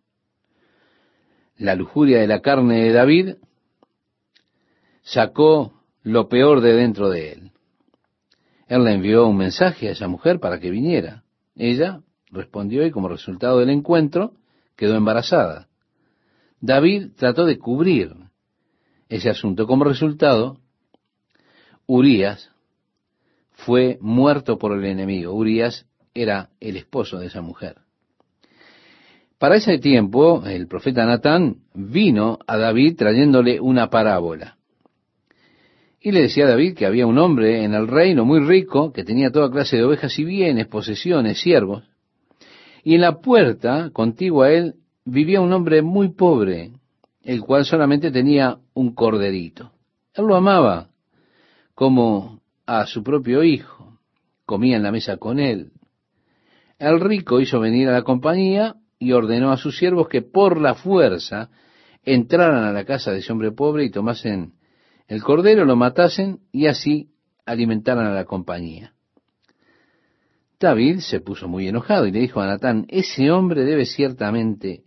[1.58, 3.36] la lujuria de la carne de David,
[5.02, 7.52] sacó lo peor de dentro de él.
[8.68, 11.24] Él le envió un mensaje a esa mujer para que viniera.
[11.56, 12.02] Ella
[12.32, 14.34] respondió y como resultado del encuentro
[14.76, 15.68] quedó embarazada.
[16.60, 18.14] David trató de cubrir
[19.10, 19.68] ese asunto.
[19.68, 20.60] Como resultado,
[21.88, 22.52] Urias
[23.54, 25.34] fue muerto por el enemigo.
[25.34, 27.78] Urias era el esposo de esa mujer.
[29.39, 34.58] Para ese tiempo, el profeta Natán vino a David trayéndole una parábola.
[36.02, 39.04] Y le decía a David que había un hombre en el reino muy rico, que
[39.04, 41.84] tenía toda clase de ovejas y bienes, posesiones, siervos.
[42.84, 46.71] Y en la puerta, contigua a él, vivía un hombre muy pobre,
[47.23, 49.71] el cual solamente tenía un corderito.
[50.13, 50.89] Él lo amaba
[51.78, 54.00] como a su propio hijo.
[54.48, 55.74] Comía en la mesa con él.
[56.80, 60.74] El rico hizo venir a la compañía y ordenó a sus siervos que por la
[60.74, 61.52] fuerza
[62.02, 64.54] entraran a la casa de ese hombre pobre y tomasen
[65.08, 67.12] el cordero, lo matasen y así
[67.46, 68.96] alimentaran a la compañía.
[70.60, 74.82] David se puso muy enojado y le dijo a Natán, ese hombre debe ciertamente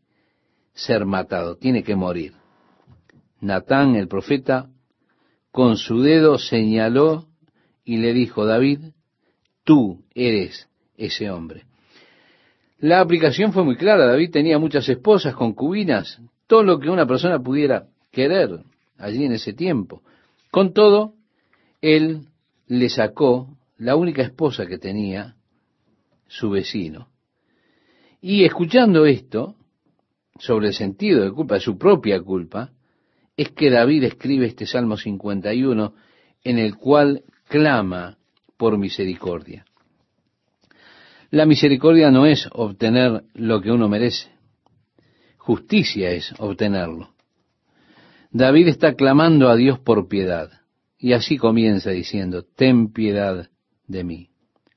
[0.72, 2.32] ser matado, tiene que morir.
[3.41, 4.70] Natán, el profeta,
[5.51, 7.26] con su dedo señaló
[7.84, 8.80] y le dijo, David,
[9.64, 11.64] tú eres ese hombre.
[12.78, 14.07] La aplicación fue muy clara.
[14.07, 18.61] David tenía muchas esposas, concubinas, todo lo que una persona pudiera querer
[18.96, 20.03] allí en ese tiempo.
[20.51, 21.14] Con todo,
[21.80, 22.26] él
[22.66, 25.36] le sacó la única esposa que tenía,
[26.26, 27.09] su vecino.
[28.20, 29.57] Y escuchando esto,
[30.38, 32.72] sobre el sentido de culpa, de su propia culpa,
[33.41, 35.95] es que David escribe este Salmo 51
[36.45, 38.18] en el cual clama
[38.59, 39.64] por misericordia.
[41.30, 44.28] La misericordia no es obtener lo que uno merece.
[45.38, 47.14] Justicia es obtenerlo.
[48.30, 50.51] David está clamando a Dios por piedad.
[50.99, 53.49] Y así comienza diciendo, ten piedad
[53.86, 54.28] de mí,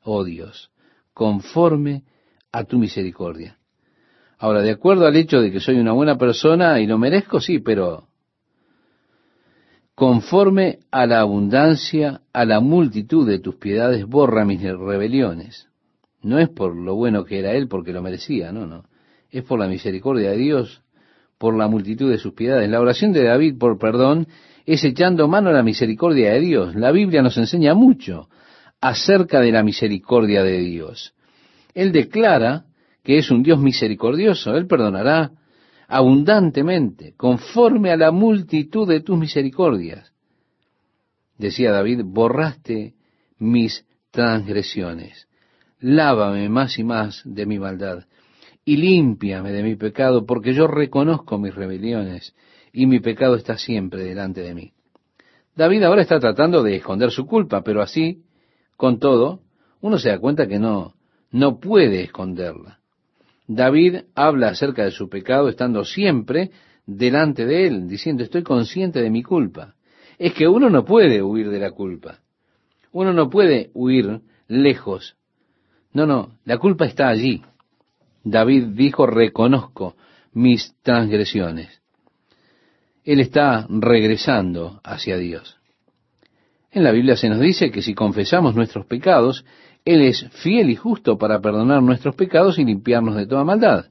[0.03, 0.72] oh Dios,
[1.14, 2.03] conforme
[2.53, 3.57] a tu misericordia.
[4.38, 7.59] Ahora, de acuerdo al hecho de que soy una buena persona y lo merezco, sí,
[7.59, 8.07] pero
[9.96, 15.68] conforme a la abundancia, a la multitud de tus piedades, borra mis rebeliones.
[16.22, 18.86] No es por lo bueno que era él porque lo merecía, no, no.
[19.30, 20.82] Es por la misericordia de Dios,
[21.38, 22.70] por la multitud de sus piedades.
[22.70, 24.28] La oración de David por perdón
[24.66, 26.76] es echando mano a la misericordia de Dios.
[26.76, 28.30] La Biblia nos enseña mucho
[28.80, 31.14] acerca de la misericordia de Dios.
[31.74, 32.66] Él declara
[33.04, 34.56] que es un Dios misericordioso.
[34.56, 35.32] Él perdonará
[35.96, 40.14] abundantemente, conforme a la multitud de tus misericordias.
[41.38, 42.94] Decía David, borraste
[43.38, 45.28] mis transgresiones
[45.84, 48.06] lávame más y más de mi maldad
[48.66, 52.34] y límpiame de mi pecado, porque yo reconozco mis rebeliones
[52.72, 54.72] y mi pecado está siempre delante de mí.
[55.54, 58.24] David ahora está tratando de esconder su culpa, pero así,
[58.78, 59.41] con todo,
[59.82, 60.94] uno se da cuenta que no,
[61.30, 62.80] no puede esconderla.
[63.56, 66.51] David habla acerca de su pecado estando siempre
[66.86, 69.76] delante de él, diciendo, estoy consciente de mi culpa.
[70.18, 72.20] Es que uno no puede huir de la culpa.
[72.91, 75.16] Uno no puede huir lejos
[75.93, 77.43] no, no, la culpa está allí.
[78.24, 79.95] David dijo, reconozco
[80.34, 81.82] mis transgresiones.
[83.04, 85.58] Él está regresando hacia Dios.
[86.72, 89.45] En la Biblia se nos dice que si confesamos nuestros pecados,
[89.86, 93.86] Él es fiel y justo para perdonar nuestros pecados y limpiarnos de toda maldad.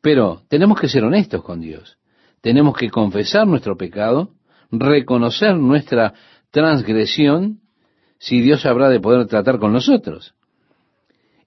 [0.00, 1.98] Pero tenemos que ser honestos con Dios.
[2.40, 4.30] Tenemos que confesar nuestro pecado,
[4.72, 6.14] reconocer nuestra
[6.50, 7.60] transgresión,
[8.18, 10.34] si Dios habrá de poder tratar con nosotros.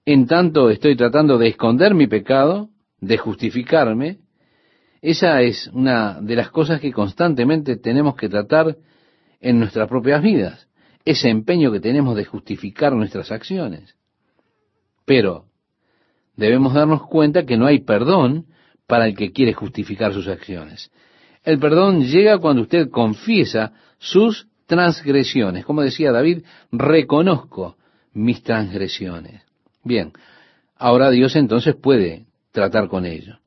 [0.06, 2.70] En tanto estoy tratando de esconder mi pecado,
[3.00, 4.18] de justificarme.
[5.02, 8.76] Esa es una de las cosas que constantemente tenemos que tratar
[9.40, 10.65] en nuestras propias vidas.
[11.06, 13.96] Ese empeño que tenemos de justificar nuestras acciones.
[15.06, 15.46] Pero
[16.36, 18.46] debemos darnos cuenta que no hay perdón
[18.86, 20.90] para el que quiere justificar sus acciones.
[21.44, 25.64] El perdón llega cuando usted confiesa sus transgresiones.
[25.64, 26.42] Como decía David,
[26.72, 27.76] reconozco
[28.12, 29.42] mis transgresiones.
[29.84, 30.12] Bien,
[30.76, 33.38] ahora Dios entonces puede tratar con ello.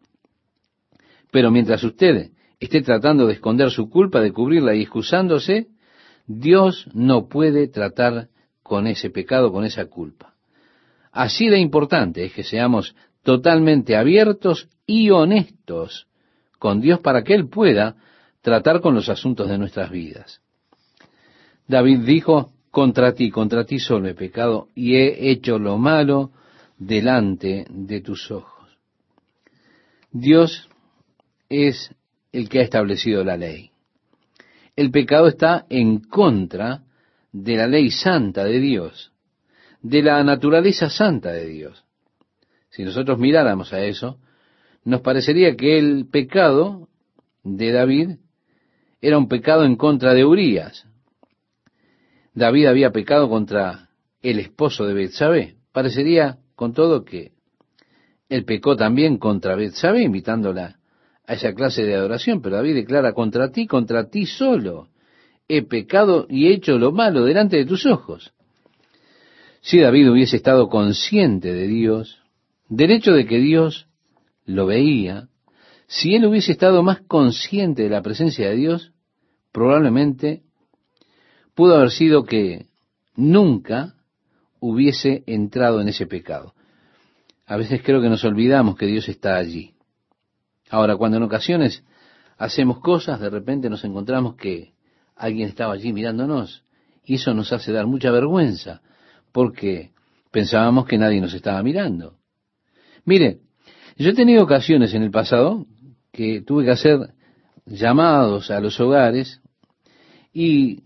[1.31, 5.67] Pero mientras usted esté tratando de esconder su culpa, de cubrirla y excusándose,
[6.29, 8.27] Dios no puede tratar
[8.61, 10.35] con ese pecado, con esa culpa.
[11.11, 16.07] Así de importante es que seamos totalmente abiertos y honestos
[16.59, 17.95] con Dios para que Él pueda
[18.41, 20.39] tratar con los asuntos de nuestras vidas.
[21.67, 26.31] David dijo, contra ti, contra ti solo he pecado y he hecho lo malo
[26.77, 28.77] delante de tus ojos.
[30.11, 30.69] Dios
[31.49, 31.89] es
[32.31, 33.71] el que ha establecido la ley.
[34.79, 36.83] El pecado está en contra
[37.33, 39.11] de la ley santa de Dios,
[39.81, 41.83] de la naturaleza santa de Dios.
[42.69, 44.21] Si nosotros miráramos a eso,
[44.85, 46.87] nos parecería que el pecado
[47.43, 48.09] de David
[49.01, 50.87] era un pecado en contra de Urias,
[52.33, 53.89] David había pecado contra
[54.21, 55.55] el esposo de Betsabé.
[55.73, 57.33] Parecería con todo que
[58.29, 60.78] él pecó también contra Betsabé, invitándola
[61.29, 64.87] a esa clase de adoración, pero David declara contra ti, contra ti solo.
[65.47, 68.33] He pecado y he hecho lo malo delante de tus ojos.
[69.61, 72.17] Si David hubiese estado consciente de Dios,
[72.67, 73.85] del hecho de que Dios
[74.45, 75.27] lo veía,
[75.85, 78.91] si él hubiese estado más consciente de la presencia de Dios,
[79.51, 80.41] probablemente
[81.53, 82.65] pudo haber sido que
[83.15, 83.93] nunca
[84.59, 86.55] hubiese entrado en ese pecado.
[87.45, 89.75] A veces creo que nos olvidamos que Dios está allí.
[90.69, 91.83] Ahora, cuando en ocasiones
[92.37, 94.73] hacemos cosas, de repente nos encontramos que
[95.15, 96.63] alguien estaba allí mirándonos
[97.03, 98.81] y eso nos hace dar mucha vergüenza
[99.31, 99.91] porque
[100.31, 102.17] pensábamos que nadie nos estaba mirando.
[103.03, 103.39] Mire,
[103.97, 105.65] yo he tenido ocasiones en el pasado
[106.11, 107.13] que tuve que hacer
[107.65, 109.41] llamados a los hogares
[110.31, 110.83] y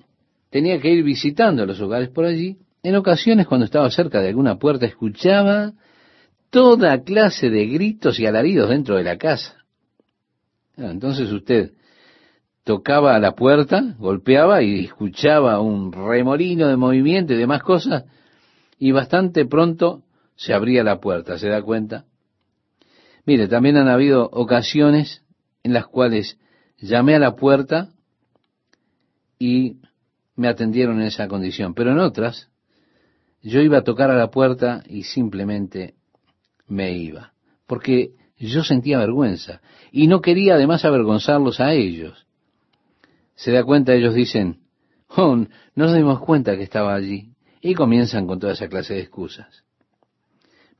[0.50, 2.58] tenía que ir visitando los hogares por allí.
[2.84, 5.74] En ocasiones, cuando estaba cerca de alguna puerta, escuchaba
[6.50, 9.63] toda clase de gritos y alaridos dentro de la casa.
[10.78, 11.74] Entonces usted
[12.64, 18.06] tocaba a la puerta, golpeaba y escuchaba un remolino de movimiento y demás cosas,
[18.80, 20.04] y bastante pronto
[20.36, 22.06] se abría la puerta, ¿se da cuenta?
[23.26, 25.24] Mire, también han habido ocasiones
[25.64, 26.38] en las cuales
[26.78, 27.90] llamé a la puerta
[29.40, 29.78] y
[30.36, 32.50] me atendieron en esa condición, pero en otras
[33.42, 35.96] yo iba a tocar a la puerta y simplemente
[36.68, 37.34] me iba,
[37.68, 38.14] porque
[38.48, 42.26] yo sentía vergüenza y no quería además avergonzarlos a ellos.
[43.36, 44.60] Se da cuenta, ellos dicen,
[45.08, 47.30] oh, no nos dimos cuenta que estaba allí,
[47.62, 49.64] y comienzan con toda esa clase de excusas.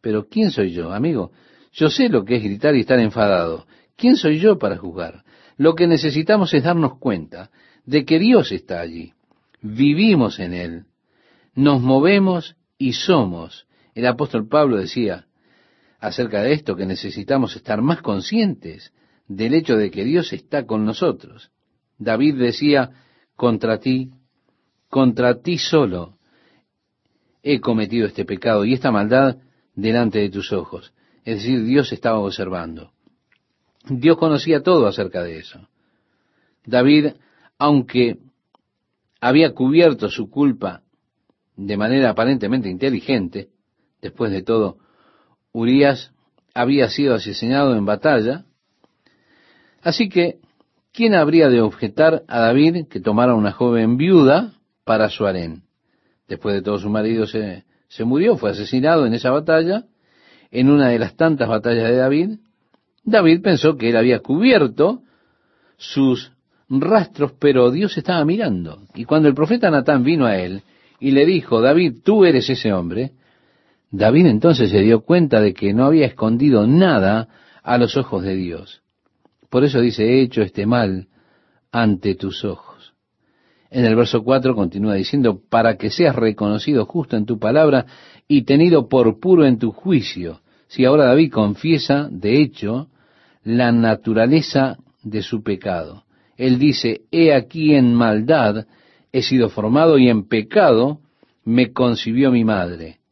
[0.02, 1.32] Pero ¿quién soy yo, amigo?
[1.72, 3.66] Yo sé lo que es gritar y estar enfadado.
[3.96, 5.24] ¿Quién soy yo para juzgar?
[5.58, 7.50] Lo que necesitamos es darnos cuenta
[7.86, 9.14] de que Dios está allí.
[9.62, 10.86] Vivimos en Él.
[11.56, 13.66] Nos movemos y somos.
[13.96, 15.28] El apóstol Pablo decía
[16.04, 18.92] acerca de esto que necesitamos estar más conscientes
[19.26, 21.50] del hecho de que Dios está con nosotros.
[21.98, 22.92] David decía,
[23.38, 24.12] contra ti,
[24.90, 26.18] contra ti solo
[27.42, 29.38] he cometido este pecado y esta maldad
[29.76, 30.94] delante de tus ojos.
[31.24, 32.92] Es decir, Dios estaba observando.
[33.86, 35.70] Dios conocía todo acerca de eso.
[36.66, 37.14] David,
[37.58, 38.18] aunque
[39.22, 40.84] había cubierto su culpa
[41.56, 43.48] de manera aparentemente inteligente,
[44.02, 44.80] después de todo,
[45.54, 46.12] Urias
[46.54, 48.46] había sido asesinado en batalla,
[49.82, 50.40] así que,
[50.92, 55.64] ¿quién habría de objetar a David que tomara una joven viuda para su harén?
[56.28, 59.86] Después de todo, su marido se, se murió, fue asesinado en esa batalla,
[60.52, 62.30] en una de las tantas batallas de David,
[63.04, 65.02] David pensó que él había cubierto
[65.78, 66.32] sus
[66.70, 68.84] rastros, pero Dios estaba mirando.
[68.96, 70.62] Y cuando el profeta Natán vino a él
[71.00, 73.12] y le dijo, David, tú eres ese hombre,
[73.94, 77.30] David entonces se dio cuenta de que no había escondido nada
[77.62, 78.82] a los ojos de Dios.
[79.52, 81.10] Por eso dice, he hecho este mal
[81.72, 82.96] ante tus ojos.
[83.70, 87.86] En el verso 4 continúa diciendo, para que seas reconocido justo en tu palabra
[88.28, 90.42] y tenido por puro en tu juicio.
[90.68, 92.88] Si ahora David confiesa, de hecho,
[93.44, 96.06] la naturaleza de su pecado.
[96.36, 98.66] Él dice, he aquí en maldad
[99.12, 101.00] he sido formado y en pecado
[101.46, 103.03] me concibió mi madre.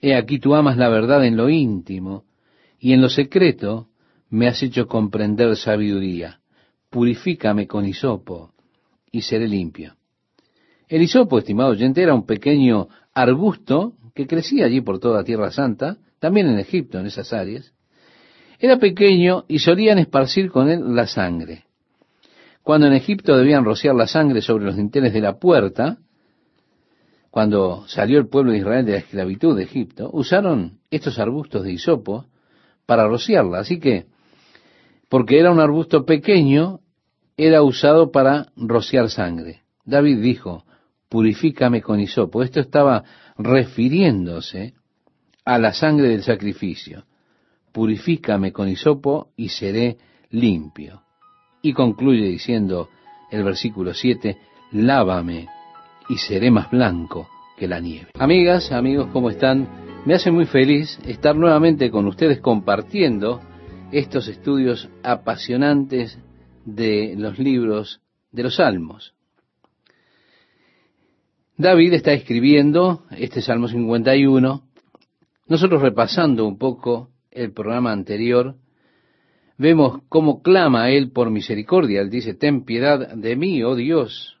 [0.00, 2.24] He aquí tú amas la verdad en lo íntimo
[2.78, 3.88] y en lo secreto
[4.30, 6.40] me has hecho comprender sabiduría.
[6.90, 8.52] Purifícame con hisopo
[9.10, 9.96] y seré limpio.
[10.88, 15.98] El hisopo, estimado oyente, era un pequeño arbusto que crecía allí por toda Tierra Santa,
[16.18, 17.72] también en Egipto, en esas áreas,
[18.58, 21.64] era pequeño y solían esparcir con él la sangre.
[22.62, 25.98] Cuando en Egipto debían rociar la sangre sobre los dinteles de la puerta,
[27.36, 31.72] cuando salió el pueblo de Israel de la esclavitud de Egipto, usaron estos arbustos de
[31.72, 32.24] hisopo
[32.86, 33.58] para rociarla.
[33.58, 34.06] Así que,
[35.10, 36.80] porque era un arbusto pequeño,
[37.36, 39.64] era usado para rociar sangre.
[39.84, 40.64] David dijo,
[41.10, 42.42] purifícame con hisopo.
[42.42, 43.04] Esto estaba
[43.36, 44.72] refiriéndose
[45.44, 47.04] a la sangre del sacrificio
[47.70, 49.98] purifícame con hisopo y seré
[50.30, 51.02] limpio.
[51.60, 52.88] Y concluye diciendo
[53.30, 54.38] el versículo 7,
[54.72, 55.46] lávame
[56.08, 58.08] y seré más blanco que la nieve.
[58.18, 59.68] Amigas, amigos, ¿cómo están?
[60.04, 63.40] Me hace muy feliz estar nuevamente con ustedes compartiendo
[63.90, 66.18] estos estudios apasionantes
[66.64, 68.00] de los libros
[68.32, 69.14] de los salmos.
[71.56, 74.62] David está escribiendo este Salmo 51,
[75.48, 78.56] nosotros repasando un poco el programa anterior,
[79.56, 82.02] vemos cómo clama Él por misericordia.
[82.02, 84.35] Él dice, ten piedad de mí, oh Dios.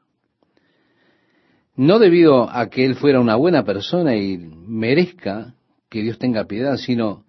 [1.76, 5.54] No debido a que Él fuera una buena persona y merezca
[5.90, 7.24] que Dios tenga piedad, sino,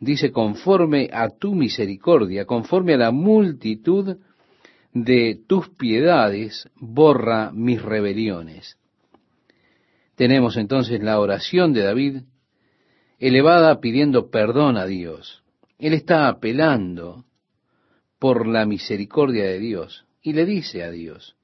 [0.00, 4.16] dice, conforme a tu misericordia, conforme a la multitud
[4.92, 8.76] de tus piedades, borra mis rebeliones.
[10.16, 12.22] Tenemos entonces la oración de David
[13.18, 15.42] elevada pidiendo perdón a Dios.
[15.78, 17.24] Él está apelando
[18.18, 21.36] por la misericordia de Dios y le dice a Dios,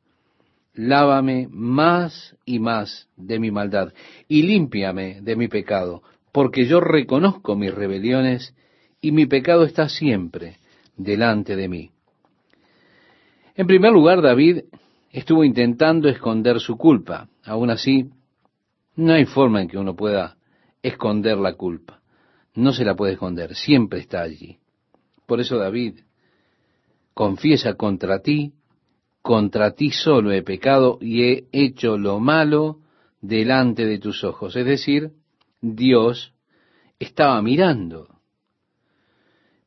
[0.79, 3.93] lávame más y más de mi maldad
[4.29, 8.55] y límpiame de mi pecado, porque yo reconozco mis rebeliones
[9.01, 10.59] y mi pecado está siempre
[10.97, 11.91] delante de mí.
[13.57, 14.67] En primer lugar, David
[15.11, 17.29] estuvo intentando esconder su culpa.
[17.45, 18.11] Aún así,
[18.95, 20.37] no hay forma en que uno pueda
[20.81, 22.01] esconder la culpa.
[22.55, 24.59] No se la puede esconder, siempre está allí.
[25.27, 26.03] Por eso David
[27.15, 28.53] confiesa contra ti,
[29.29, 32.79] contra ti solo he pecado y he hecho lo malo
[33.21, 34.57] delante de tus ojos.
[34.57, 35.11] Es decir,
[35.61, 36.33] Dios
[36.99, 38.09] estaba mirando.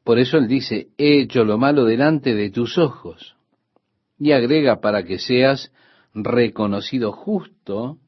[0.04, 3.36] Por eso él dice, he hecho lo malo delante de tus ojos.
[4.18, 5.72] Y agrega para que seas
[6.16, 8.00] reconocido justo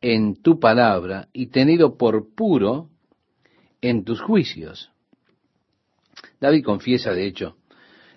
[0.00, 2.90] en tu palabra y tenido por puro
[3.80, 4.90] en tus juicios.
[6.40, 7.56] David confiesa, de hecho,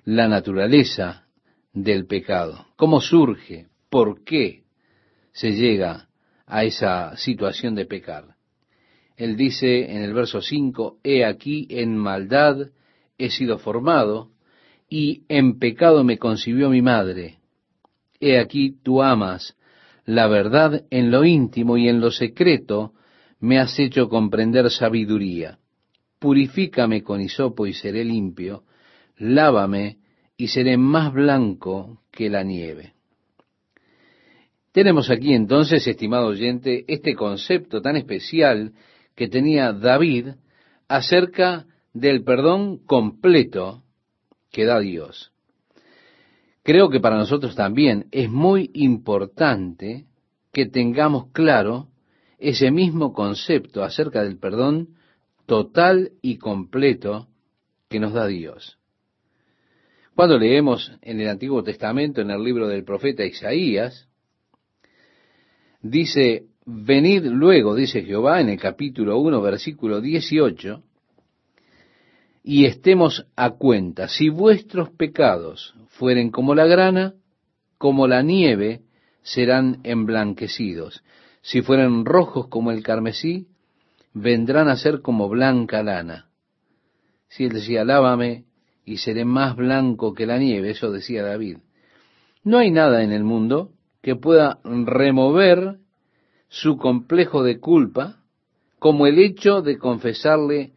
[0.03, 1.28] la naturaleza
[1.73, 4.63] del pecado, cómo surge, por qué
[5.31, 6.09] se llega
[6.45, 8.35] a esa situación de pecar.
[9.17, 12.69] Él dice en el verso 5, He aquí en maldad
[13.17, 14.31] he sido formado,
[14.89, 17.39] y en pecado me concibió mi madre.
[18.19, 19.55] He aquí tú amas
[20.05, 22.93] la verdad en lo íntimo y en lo secreto
[23.39, 25.59] me has hecho comprender sabiduría.
[26.17, 28.63] Purifícame con hisopo y seré limpio,
[29.17, 29.97] lávame
[30.39, 32.93] y seré más blanco que la nieve.
[34.71, 38.71] Tenemos aquí entonces, estimado oyente, este concepto tan especial
[39.15, 40.29] que tenía David
[40.87, 43.83] acerca del perdón completo
[44.49, 45.33] que da Dios.
[46.63, 50.05] Creo que para nosotros también es muy importante
[50.53, 51.89] que tengamos claro
[52.37, 54.95] ese mismo concepto acerca del perdón
[55.45, 57.27] total y completo
[57.89, 58.78] que nos da Dios.
[60.19, 64.09] Cuando leemos en el Antiguo Testamento, en el libro del profeta Isaías,
[65.81, 70.83] dice, Venid luego, dice Jehová en el capítulo 1, versículo 18,
[72.43, 77.13] y estemos a cuenta, si vuestros pecados fueren como la grana,
[77.77, 78.81] como la nieve,
[79.21, 81.01] serán emblanquecidos.
[81.39, 83.47] Si fueren rojos como el carmesí,
[84.13, 86.27] vendrán a ser como blanca lana.
[87.29, 88.48] Si él decía, lávame
[88.89, 91.57] y seré más blanco que la nieve, eso decía David.
[92.43, 93.71] No hay nada en el mundo
[94.01, 95.77] que pueda remover
[96.47, 98.23] su complejo de culpa
[98.79, 100.71] como el hecho de confesarle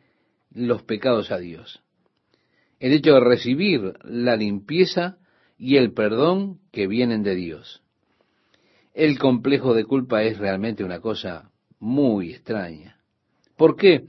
[0.51, 1.81] los pecados a Dios.
[2.81, 5.17] El hecho de recibir la limpieza
[5.57, 7.83] y el perdón que vienen de Dios.
[8.93, 12.99] El complejo de culpa es realmente una cosa muy extraña.
[13.57, 14.05] ¿Por qué?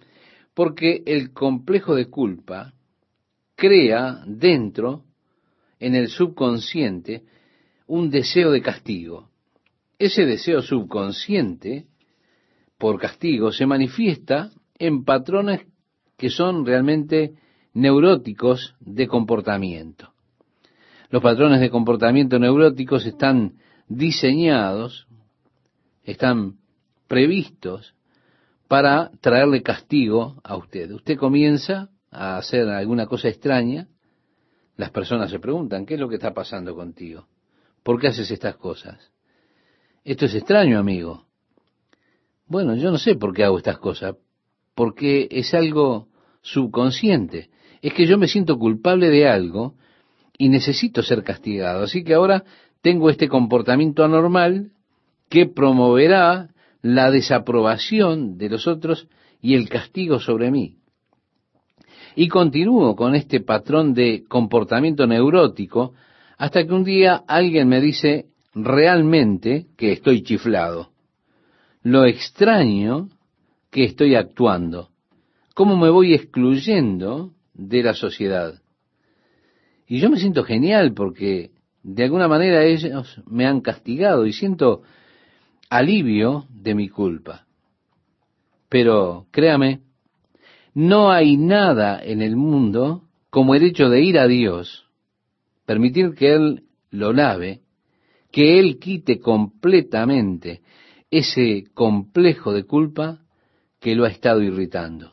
[0.54, 2.74] Porque el complejo de culpa
[3.64, 5.05] crea dentro,
[5.80, 7.24] en el subconsciente,
[7.88, 9.30] un deseo de castigo.
[9.97, 11.86] Ese deseo subconsciente
[12.78, 15.61] por castigo se manifiesta en patrones
[16.18, 17.36] que son realmente
[17.74, 20.11] neuróticos de comportamiento.
[21.09, 25.07] Los patrones de comportamiento neuróticos están diseñados,
[26.03, 26.57] están
[27.07, 27.95] previstos
[28.68, 30.91] para traerle castigo a usted.
[30.91, 33.88] Usted comienza a hacer alguna cosa extraña,
[34.78, 37.28] las personas se preguntan, ¿qué es lo que está pasando contigo?
[37.84, 39.11] ¿Por qué haces estas cosas?
[40.03, 41.26] Esto es extraño, amigo.
[42.47, 44.16] Bueno, yo no sé por qué hago estas cosas,
[44.76, 46.07] porque es algo
[46.41, 47.49] subconsciente.
[47.82, 49.76] Es que yo me siento culpable de algo
[50.38, 51.84] y necesito ser castigado.
[51.84, 52.43] Así que ahora
[52.82, 54.72] tengo este comportamiento anormal
[55.30, 56.49] que promoverá
[56.82, 59.07] la desaprobación de los otros
[59.41, 60.78] y el castigo sobre mí.
[62.16, 65.93] Y continúo con este patrón de comportamiento neurótico
[66.38, 70.91] hasta que un día alguien me dice realmente que estoy chiflado.
[71.82, 73.09] Lo extraño
[73.72, 74.89] que estoy actuando
[75.53, 78.61] cómo me voy excluyendo de la sociedad.
[79.88, 81.51] Y yo me siento genial porque
[81.84, 84.82] de alguna manera ellos me han castigado y siento
[85.70, 87.45] alivio de mi culpa.
[88.70, 89.82] Pero créame,
[90.74, 94.86] no hay nada en el mundo como el hecho de ir a Dios,
[95.65, 97.61] permitir que Él lo lave,
[98.32, 100.61] que Él quite completamente
[101.11, 103.19] ese complejo de culpa
[103.80, 105.11] que lo ha estado irritando.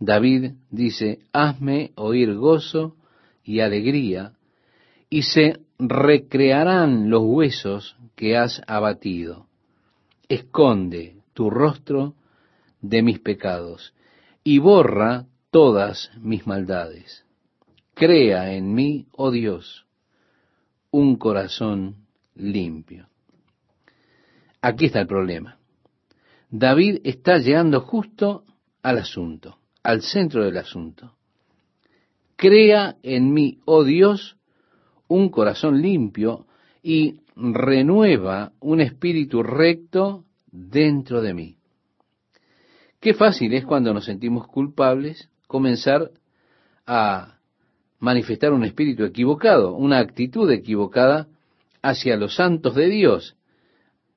[0.00, 2.96] David dice, hazme oír gozo
[3.44, 4.32] y alegría,
[5.10, 9.46] y se recrearán los huesos que has abatido.
[10.28, 12.14] Esconde tu rostro
[12.80, 13.92] de mis pecados
[14.48, 17.26] y borra todas mis maldades.
[17.94, 19.86] Crea en mí, oh Dios,
[20.90, 23.08] un corazón limpio.
[24.62, 25.58] Aquí está el problema.
[26.50, 28.44] David está llegando justo
[28.82, 31.14] al asunto al centro del asunto.
[32.36, 34.36] Crea en mí, oh Dios,
[35.08, 36.46] un corazón limpio
[36.82, 41.57] y renueva un espíritu recto dentro de mí.
[43.00, 46.10] Qué fácil es cuando nos sentimos culpables comenzar
[46.86, 47.38] a
[48.00, 51.28] manifestar un espíritu equivocado, una actitud equivocada
[51.82, 53.36] hacia los santos de Dios.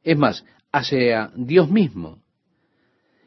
[0.04, 2.22] Es más, hacia Dios mismo.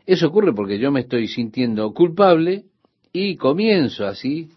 [0.07, 2.65] Eso ocurre porque yo me estoy sintiendo culpable
[3.13, 4.51] y comienzo así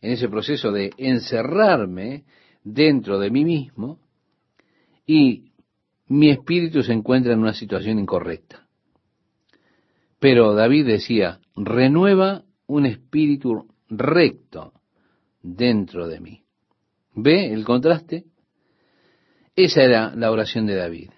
[0.00, 2.24] en ese proceso de encerrarme
[2.62, 3.98] dentro de mí mismo
[5.06, 5.52] y
[6.08, 8.61] mi espíritu se encuentra en una situación incorrecta.
[10.22, 14.72] Pero David decía, renueva un espíritu recto
[15.42, 16.44] dentro de mí.
[17.12, 18.26] ¿Ve el contraste?
[19.56, 21.10] Esa era la oración de David.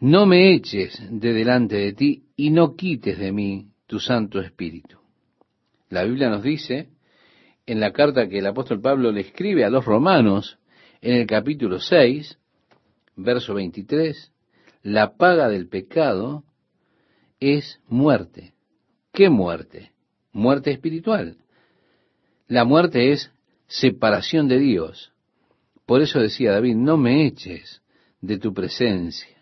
[0.00, 4.98] no me eches de delante de ti y no quites de mí tu Santo Espíritu.
[5.90, 6.88] La Biblia nos dice,
[7.66, 10.58] en la carta que el apóstol Pablo le escribe a los romanos,
[11.02, 12.38] en el capítulo 6,
[13.16, 14.32] verso 23,
[14.82, 16.42] la paga del pecado
[17.40, 18.54] es muerte.
[19.12, 19.92] ¿Qué muerte?
[20.32, 21.38] Muerte espiritual.
[22.48, 23.32] La muerte es
[23.66, 25.12] separación de Dios.
[25.86, 27.82] Por eso decía David, no me eches
[28.20, 29.36] de tu presencia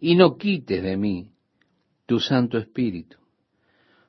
[0.00, 1.32] y no quites de mí
[2.06, 3.16] tu Santo Espíritu.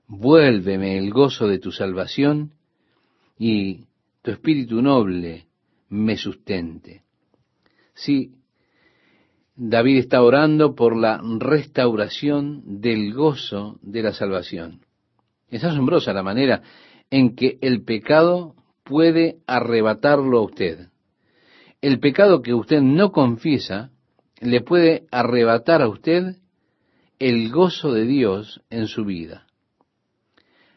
[0.07, 2.53] Vuélveme el gozo de tu salvación
[3.38, 3.86] y
[4.21, 5.47] tu Espíritu noble
[5.89, 7.03] me sustente.
[9.58, 14.82] David está orando por la restauración del gozo de la salvación.
[15.49, 16.62] Es asombrosa la manera
[17.10, 20.89] en que el pecado puede arrebatarlo a usted.
[21.82, 23.91] El pecado que usted no confiesa
[24.41, 26.36] le puede arrebatar a usted
[27.20, 29.47] el gozo de Dios en su vida.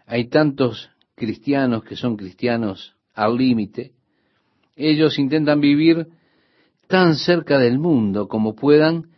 [0.07, 3.93] Hay tantos cristianos que son cristianos al límite.
[4.77, 6.07] Ellos intentan vivir
[6.89, 9.11] tan cerca del mundo como puedan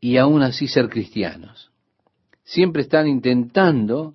[0.00, 1.72] y aún así ser cristianos.
[2.44, 4.14] Siempre están intentando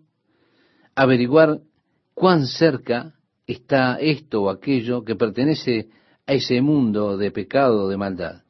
[0.96, 1.60] averiguar
[2.14, 3.16] cuán cerca
[3.48, 5.90] está esto o aquello que pertenece
[6.28, 8.44] a ese mundo de pecado, de maldad.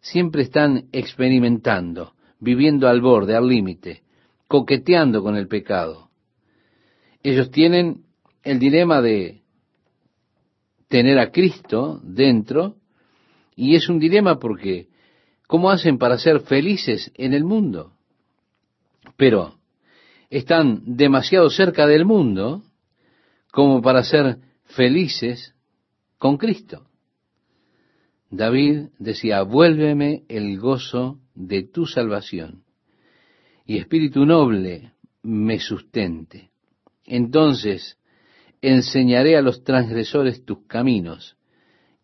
[0.00, 4.02] Siempre están experimentando, viviendo al borde, al límite,
[4.46, 6.10] coqueteando con el pecado.
[7.22, 8.04] Ellos tienen
[8.42, 9.42] el dilema de
[10.88, 12.76] tener a Cristo dentro
[13.58, 14.86] y es un dilema porque,
[15.48, 17.92] ¿cómo hacen para ser felices en el mundo?
[19.16, 19.58] Pero
[20.30, 22.62] están demasiado cerca del mundo
[23.50, 25.56] como para ser felices
[26.18, 26.86] con Cristo.
[28.30, 32.62] David decía, vuélveme el gozo de tu salvación
[33.66, 34.92] y espíritu noble
[35.24, 36.50] me sustente.
[37.04, 37.98] Entonces
[38.62, 41.37] enseñaré a los transgresores tus caminos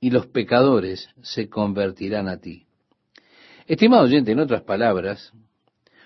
[0.05, 2.67] y los pecadores se convertirán a ti.
[3.67, 5.33] Estimado oyente, en otras palabras,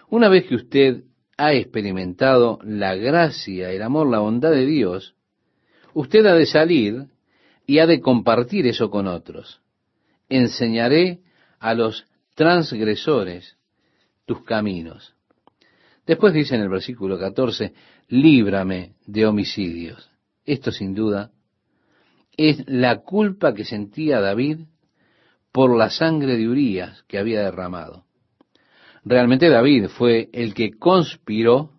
[0.08, 1.02] una vez que usted
[1.36, 5.16] ha experimentado la gracia, el amor, la bondad de Dios,
[5.94, 7.06] usted ha de salir
[7.66, 9.62] y ha de compartir eso con otros.
[10.28, 11.18] Enseñaré
[11.58, 13.56] a los transgresores
[14.26, 15.16] tus caminos.
[16.06, 17.72] Después dice en el versículo 14,
[18.06, 20.08] líbrame de homicidios.
[20.44, 21.32] Esto sin duda
[22.38, 24.60] es la culpa que sentía David
[25.50, 28.04] por la sangre de Urías que había derramado.
[29.04, 31.72] Realmente David fue el que conspiró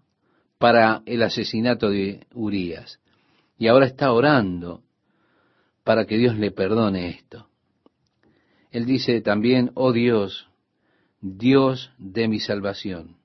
[0.57, 2.99] para el asesinato de Urías
[3.57, 4.83] y ahora está orando
[5.85, 7.47] para que Dios le perdone esto.
[8.71, 10.49] Él dice también, oh Dios,
[11.21, 13.15] Dios de mi salvación,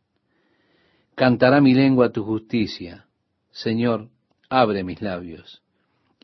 [1.16, 3.06] cantará mi lengua tu justicia.
[3.50, 4.08] Señor,
[4.48, 5.63] abre mis labios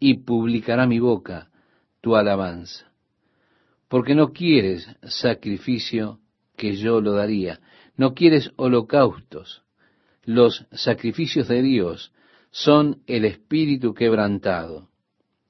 [0.01, 1.51] y publicará mi boca
[2.01, 2.91] tu alabanza.
[3.89, 6.19] Porque no quieres sacrificio
[6.57, 7.61] que yo lo daría,
[7.97, 9.63] no quieres holocaustos.
[10.25, 12.13] Los sacrificios de Dios
[12.51, 14.89] son el espíritu quebrantado.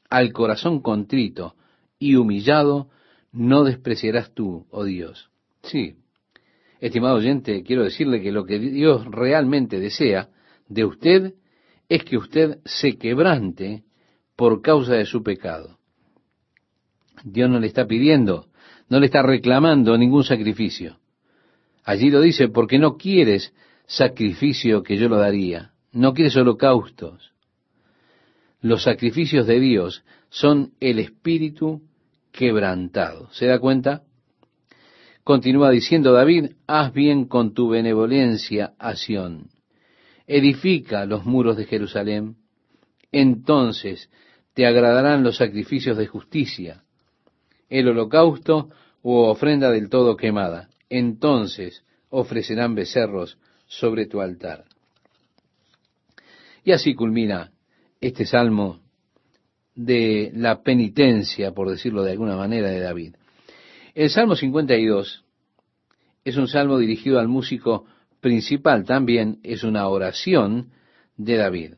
[0.08, 1.54] Al corazón contrito
[1.98, 2.90] y humillado
[3.32, 5.30] no despreciarás tú, oh Dios.
[5.62, 5.96] Sí,
[6.80, 10.30] estimado oyente, quiero decirle que lo que Dios realmente desea
[10.68, 11.34] de usted
[11.88, 13.84] es que usted se quebrante
[14.40, 15.76] por causa de su pecado.
[17.24, 18.46] Dios no le está pidiendo,
[18.88, 20.96] no le está reclamando ningún sacrificio.
[21.84, 23.52] Allí lo dice, porque no quieres
[23.84, 27.34] sacrificio que yo lo daría, no quieres holocaustos.
[28.62, 31.82] Los sacrificios de Dios son el espíritu
[32.32, 33.28] quebrantado.
[33.32, 34.04] ¿Se da cuenta?
[35.22, 39.50] Continúa diciendo David, haz bien con tu benevolencia a Sión.
[40.26, 42.36] Edifica los muros de Jerusalén.
[43.12, 44.08] Entonces
[44.60, 46.84] te agradarán los sacrificios de justicia,
[47.70, 48.68] el holocausto
[49.00, 50.68] u ofrenda del todo quemada.
[50.90, 54.66] Entonces ofrecerán becerros sobre tu altar.
[56.62, 57.52] Y así culmina
[58.02, 58.80] este salmo
[59.74, 63.14] de la penitencia, por decirlo de alguna manera, de David.
[63.94, 65.24] El Salmo 52
[66.22, 67.86] es un salmo dirigido al músico
[68.20, 70.68] principal, también es una oración
[71.16, 71.74] de David.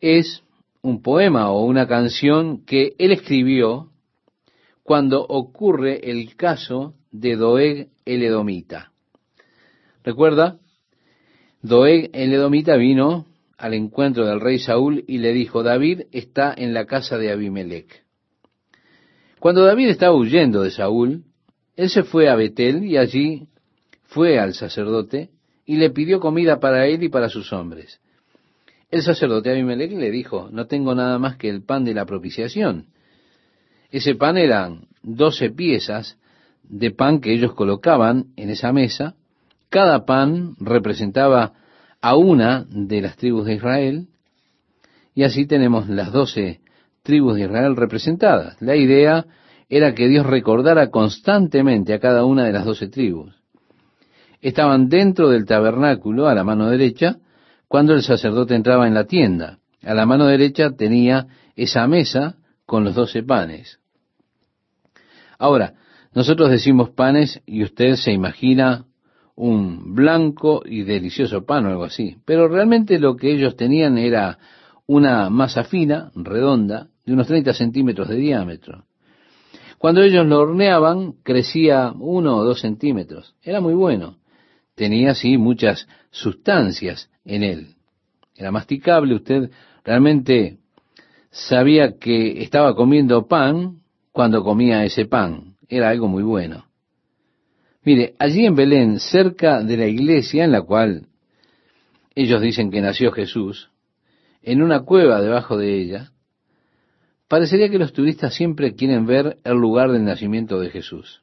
[0.00, 0.42] Es
[0.82, 3.90] un poema o una canción que él escribió
[4.82, 8.92] cuando ocurre el caso de Doeg el Edomita.
[10.04, 10.58] ¿Recuerda?
[11.62, 13.26] Doeg el Edomita vino
[13.58, 18.04] al encuentro del rey Saúl y le dijo, David está en la casa de Abimelech.
[19.40, 21.24] Cuando David estaba huyendo de Saúl,
[21.76, 23.48] él se fue a Betel y allí
[24.04, 25.30] fue al sacerdote
[25.66, 28.00] y le pidió comida para él y para sus hombres.
[28.90, 32.86] El sacerdote Abimelech le dijo, no tengo nada más que el pan de la propiciación.
[33.90, 36.18] Ese pan eran doce piezas
[36.62, 39.14] de pan que ellos colocaban en esa mesa.
[39.68, 41.52] Cada pan representaba
[42.00, 44.08] a una de las tribus de Israel.
[45.14, 46.60] Y así tenemos las doce
[47.02, 48.60] tribus de Israel representadas.
[48.62, 49.26] La idea
[49.68, 53.34] era que Dios recordara constantemente a cada una de las doce tribus.
[54.40, 57.18] Estaban dentro del tabernáculo a la mano derecha
[57.68, 59.58] cuando el sacerdote entraba en la tienda.
[59.82, 63.78] A la mano derecha tenía esa mesa con los doce panes.
[65.38, 65.74] Ahora,
[66.14, 68.86] nosotros decimos panes y usted se imagina
[69.36, 72.16] un blanco y delicioso pan o algo así.
[72.24, 74.38] Pero realmente lo que ellos tenían era
[74.86, 78.84] una masa fina, redonda, de unos 30 centímetros de diámetro.
[79.78, 83.36] Cuando ellos lo horneaban, crecía uno o dos centímetros.
[83.42, 84.16] Era muy bueno.
[84.74, 87.66] Tenía, sí, muchas sustancias en él.
[88.34, 89.50] Era masticable, usted
[89.84, 90.58] realmente
[91.30, 95.56] sabía que estaba comiendo pan cuando comía ese pan.
[95.68, 96.64] Era algo muy bueno.
[97.84, 101.06] Mire, allí en Belén, cerca de la iglesia en la cual
[102.14, 103.70] ellos dicen que nació Jesús,
[104.42, 106.10] en una cueva debajo de ella,
[107.28, 111.22] parecería que los turistas siempre quieren ver el lugar del nacimiento de Jesús.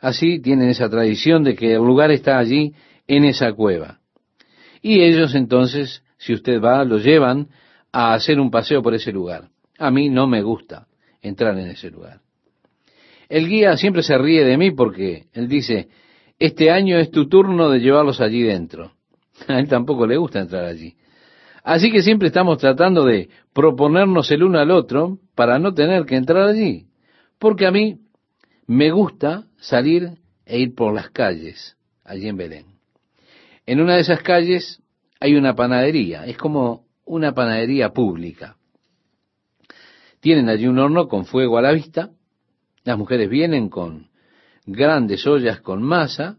[0.00, 2.74] Así tienen esa tradición de que el lugar está allí
[3.06, 4.00] en esa cueva.
[4.84, 7.48] Y ellos entonces, si usted va, lo llevan
[7.90, 9.48] a hacer un paseo por ese lugar.
[9.78, 10.88] A mí no me gusta
[11.22, 12.20] entrar en ese lugar.
[13.30, 15.88] El guía siempre se ríe de mí porque él dice,
[16.38, 18.92] este año es tu turno de llevarlos allí dentro.
[19.48, 20.94] A él tampoco le gusta entrar allí.
[21.62, 26.16] Así que siempre estamos tratando de proponernos el uno al otro para no tener que
[26.16, 26.88] entrar allí.
[27.38, 28.00] Porque a mí
[28.66, 31.74] me gusta salir e ir por las calles
[32.04, 32.73] allí en Belén.
[33.66, 34.82] En una de esas calles
[35.20, 38.56] hay una panadería, es como una panadería pública.
[40.20, 42.10] Tienen allí un horno con fuego a la vista,
[42.84, 44.08] las mujeres vienen con
[44.66, 46.38] grandes ollas con masa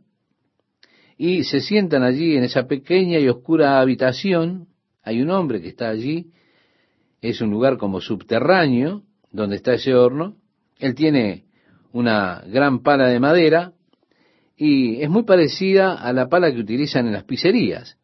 [1.17, 4.67] y se sientan allí en esa pequeña y oscura habitación.
[5.03, 6.31] Hay un hombre que está allí,
[7.21, 10.35] es un lugar como subterráneo donde está ese horno.
[10.77, 11.45] Él tiene
[11.91, 13.73] una gran pala de madera
[14.57, 17.97] y es muy parecida a la pala que utilizan en las pizzerías.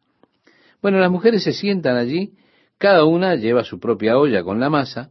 [0.80, 2.34] Bueno, las mujeres se sientan allí,
[2.78, 5.10] cada una lleva su propia olla con la masa.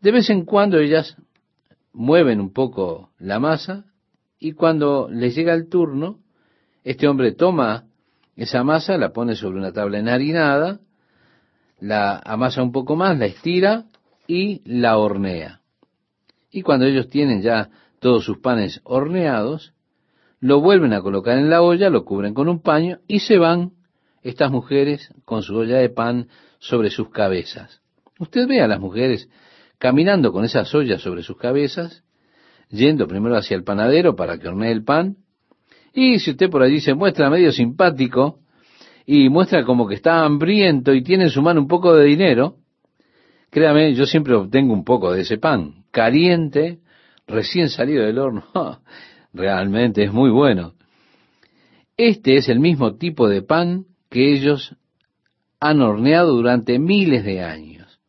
[0.00, 1.16] De vez en cuando ellas
[1.92, 3.84] mueven un poco la masa
[4.38, 6.20] y cuando les llega el turno,
[6.84, 7.84] este hombre toma
[8.36, 10.80] esa masa, la pone sobre una tabla enharinada,
[11.80, 13.84] la amasa un poco más, la estira
[14.26, 15.60] y la hornea.
[16.50, 19.74] Y cuando ellos tienen ya todos sus panes horneados,
[20.40, 23.72] lo vuelven a colocar en la olla, lo cubren con un paño y se van
[24.22, 26.28] estas mujeres con su olla de pan
[26.58, 27.80] sobre sus cabezas.
[28.18, 29.28] Usted ve a las mujeres
[29.78, 32.02] caminando con esas ollas sobre sus cabezas,
[32.70, 35.16] yendo primero hacia el panadero para que hornee el pan,
[35.92, 38.40] y si usted por allí se muestra medio simpático
[39.06, 42.56] y muestra como que está hambriento y tiene en su mano un poco de dinero,
[43.50, 46.80] créame, yo siempre obtengo un poco de ese pan, caliente,
[47.26, 48.44] recién salido del horno.
[49.36, 50.72] Realmente es muy bueno.
[51.98, 54.74] Este es el mismo tipo de pan que ellos
[55.60, 58.00] han horneado durante miles de años.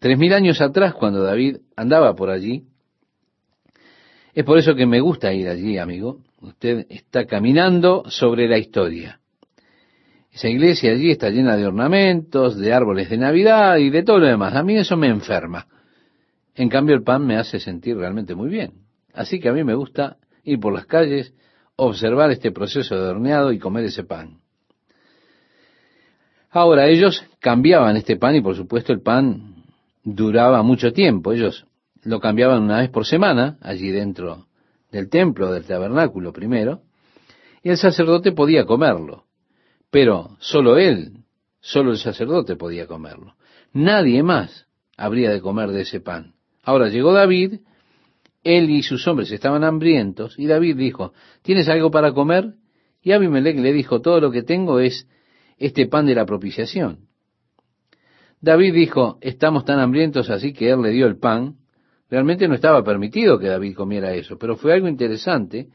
[0.00, 2.64] Tres mil años atrás, cuando David andaba por allí,
[4.34, 6.18] es por eso que me gusta ir allí, amigo.
[6.40, 9.20] Usted está caminando sobre la historia.
[10.32, 14.26] Esa iglesia allí está llena de ornamentos, de árboles de Navidad y de todo lo
[14.26, 14.56] demás.
[14.56, 15.68] A mí eso me enferma.
[16.56, 18.72] En cambio, el pan me hace sentir realmente muy bien.
[19.14, 21.34] Así que a mí me gusta ir por las calles,
[21.76, 24.40] observar este proceso de horneado y comer ese pan.
[26.50, 29.64] Ahora, ellos cambiaban este pan y por supuesto el pan
[30.04, 31.32] duraba mucho tiempo.
[31.32, 31.66] Ellos
[32.02, 34.46] lo cambiaban una vez por semana, allí dentro
[34.90, 36.82] del templo, del tabernáculo primero,
[37.62, 39.24] y el sacerdote podía comerlo.
[39.90, 41.24] Pero solo él,
[41.60, 43.34] solo el sacerdote podía comerlo.
[43.72, 44.66] Nadie más
[44.96, 46.34] habría de comer de ese pan.
[46.62, 47.60] Ahora llegó David
[48.42, 51.12] él y sus hombres estaban hambrientos, y David dijo,
[51.42, 52.54] ¿tienes algo para comer?
[53.02, 55.08] Y Abimelech le dijo, todo lo que tengo es
[55.58, 57.06] este pan de la propiciación.
[58.40, 61.56] David dijo, estamos tan hambrientos así que él le dio el pan.
[62.10, 65.68] Realmente no estaba permitido que David comiera eso, pero fue algo interesante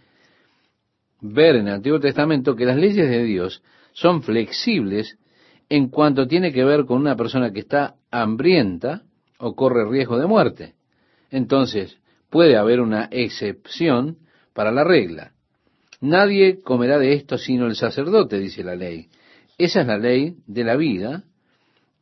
[1.21, 3.63] ver en el Antiguo Testamento que las leyes de Dios
[3.93, 5.17] son flexibles
[5.69, 9.03] en cuanto tiene que ver con una persona que está hambrienta
[9.39, 10.75] o corre riesgo de muerte.
[11.31, 11.97] Entonces,
[12.29, 14.17] puede haber una excepción
[14.53, 15.33] para la regla.
[16.01, 19.07] Nadie comerá de esto sino el sacerdote, dice la ley.
[19.57, 21.23] Esa es la ley de la vida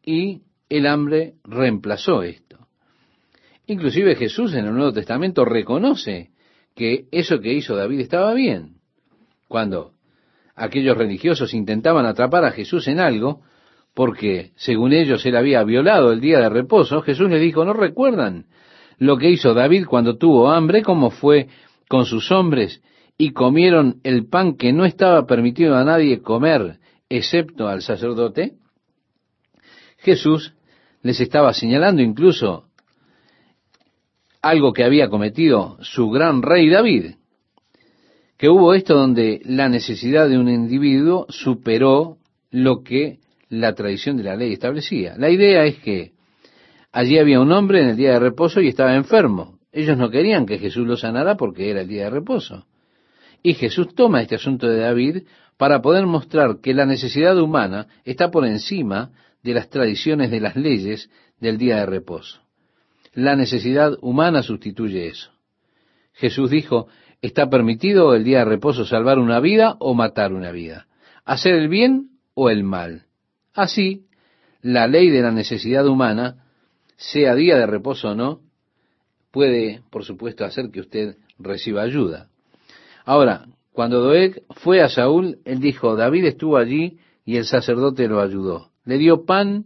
[0.03, 2.67] y el hambre reemplazó esto.
[3.67, 6.31] Inclusive Jesús en el Nuevo Testamento reconoce
[6.75, 8.75] que eso que hizo David estaba bien.
[9.47, 9.93] Cuando
[10.55, 13.41] aquellos religiosos intentaban atrapar a Jesús en algo,
[13.93, 18.47] porque según ellos él había violado el día de reposo, Jesús les dijo, ¿no recuerdan
[18.97, 21.47] lo que hizo David cuando tuvo hambre, cómo fue
[21.87, 22.81] con sus hombres
[23.17, 26.79] y comieron el pan que no estaba permitido a nadie comer,
[27.09, 28.53] excepto al sacerdote?
[29.97, 30.53] Jesús
[31.01, 32.65] les estaba señalando incluso
[34.41, 37.15] algo que había cometido su gran rey David,
[38.37, 42.17] que hubo esto donde la necesidad de un individuo superó
[42.51, 43.19] lo que
[43.49, 45.15] la tradición de la ley establecía.
[45.17, 46.14] La idea es que
[46.95, 49.59] allí había un hombre en el día de reposo y estaba enfermo.
[49.73, 52.65] Ellos no querían que Jesús lo sanara porque era el día de reposo.
[53.43, 55.23] Y Jesús toma este asunto de David
[55.57, 59.11] para poder mostrar que la necesidad humana está por encima
[59.43, 61.09] de las tradiciones de las leyes
[61.41, 62.39] del día de reposo.
[63.13, 65.31] La necesidad humana sustituye eso.
[66.13, 66.87] Jesús dijo,
[67.21, 70.87] está permitido el día de reposo salvar una vida o matar una vida,
[71.25, 73.03] hacer el bien o el mal.
[73.53, 74.05] Así,
[74.61, 76.44] la ley de la necesidad humana,
[76.97, 78.41] sea día de reposo o no,
[79.31, 82.29] puede, por supuesto, hacer que usted reciba ayuda.
[83.03, 88.21] Ahora, cuando Doeg fue a Saúl, él dijo, David estuvo allí y el sacerdote lo
[88.21, 88.71] ayudó.
[88.85, 89.65] Le dio pan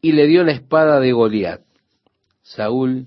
[0.00, 1.60] y le dio la espada de Goliat.
[2.42, 3.06] Saúl,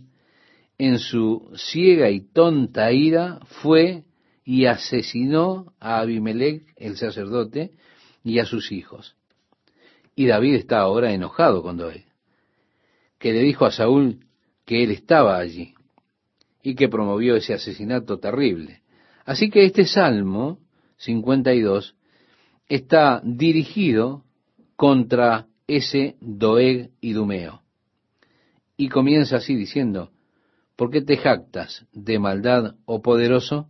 [0.78, 4.04] en su ciega y tonta ira, fue
[4.44, 7.72] y asesinó a Abimelech, el sacerdote,
[8.24, 9.16] y a sus hijos.
[10.16, 12.05] Y David está ahora enojado con Doeg,
[13.26, 14.20] que le dijo a Saúl
[14.66, 15.74] que él estaba allí
[16.62, 18.84] y que promovió ese asesinato terrible.
[19.26, 20.60] Así que este Salmo
[20.98, 21.96] 52
[22.70, 24.26] está dirigido
[24.76, 27.64] contra ese Doeg Idumeo.
[28.78, 30.12] Y comienza así diciendo,
[30.76, 33.70] ¿por qué te jactas de maldad, oh poderoso?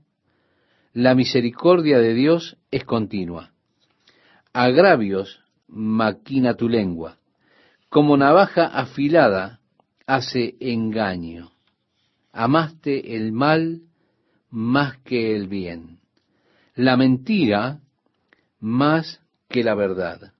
[0.91, 3.53] La misericordia de Dios es continua.
[4.51, 5.39] Agravios
[5.69, 7.19] maquina tu lengua.
[7.89, 9.59] Como navaja afilada
[10.05, 11.51] hace engaño.
[12.31, 13.81] Amaste el mal
[14.49, 15.99] más que el bien,
[16.75, 17.79] la mentira
[18.59, 20.33] más que la verdad.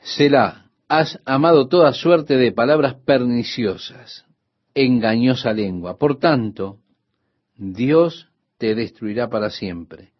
[0.00, 4.24] Selah, has amado toda suerte de palabras perniciosas,
[4.74, 5.98] engañosa lengua.
[5.98, 6.78] Por tanto,
[7.56, 10.12] Dios te destruirá para siempre.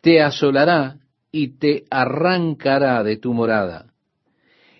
[0.00, 0.98] Te asolará
[1.38, 3.92] y te arrancará de tu morada,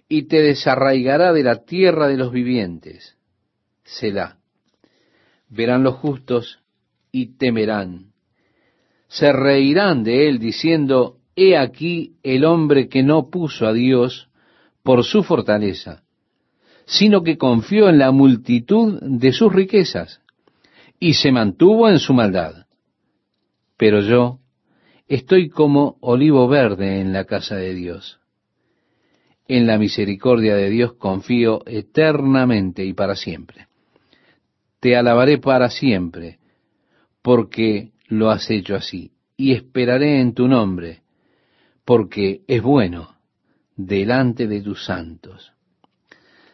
[0.09, 3.19] y te desarraigará de la tierra de los vivientes.
[3.85, 4.39] Selah
[5.51, 6.61] verán los justos
[7.13, 8.13] y temerán.
[9.09, 14.31] Se reirán de él diciendo, He aquí el hombre que no puso a Dios
[14.83, 16.05] por su fortaleza,
[16.87, 20.23] sino que confió en la multitud de sus riquezas
[20.99, 22.65] y se mantuvo en su maldad.
[23.77, 24.39] Pero yo
[25.09, 28.21] estoy como olivo verde en la casa de Dios.
[29.49, 33.67] En la misericordia de Dios confío eternamente y para siempre
[34.87, 36.39] te alabaré para siempre,
[37.21, 41.03] porque lo has hecho así, y esperaré en tu nombre,
[41.85, 43.17] porque es bueno
[43.77, 45.53] delante de tus santos.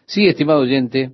[0.07, 1.12] Sí, estimado oyente,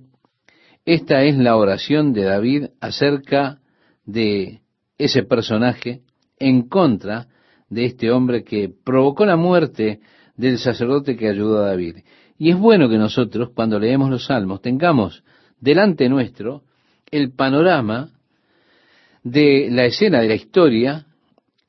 [0.85, 3.59] esta es la oración de David acerca
[4.05, 4.61] de
[4.97, 6.01] ese personaje
[6.39, 7.27] en contra
[7.69, 9.99] de este hombre que provocó la muerte
[10.35, 11.97] del sacerdote que ayudó a David.
[12.37, 15.23] Y es bueno que nosotros, cuando leemos los salmos, tengamos
[15.59, 16.63] delante nuestro
[17.11, 18.11] el panorama
[19.23, 21.05] de la escena de la historia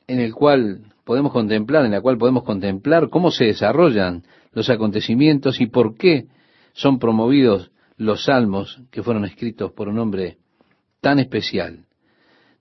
[0.07, 5.61] en el cual podemos contemplar, en la cual podemos contemplar cómo se desarrollan los acontecimientos
[5.61, 6.27] y por qué
[6.73, 10.39] son promovidos los salmos que fueron escritos por un hombre
[11.01, 11.87] tan especial,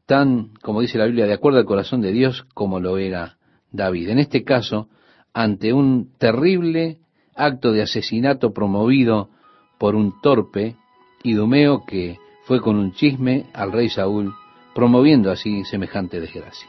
[0.09, 3.37] tan, como dice la Biblia, de acuerdo al corazón de Dios como lo era
[3.71, 4.09] David.
[4.09, 4.89] En este caso,
[5.35, 6.97] ante un terrible
[7.35, 9.29] acto de asesinato promovido
[9.77, 10.75] por un torpe
[11.21, 14.33] idumeo que fue con un chisme al rey Saúl,
[14.73, 16.67] promoviendo así semejante desgracia.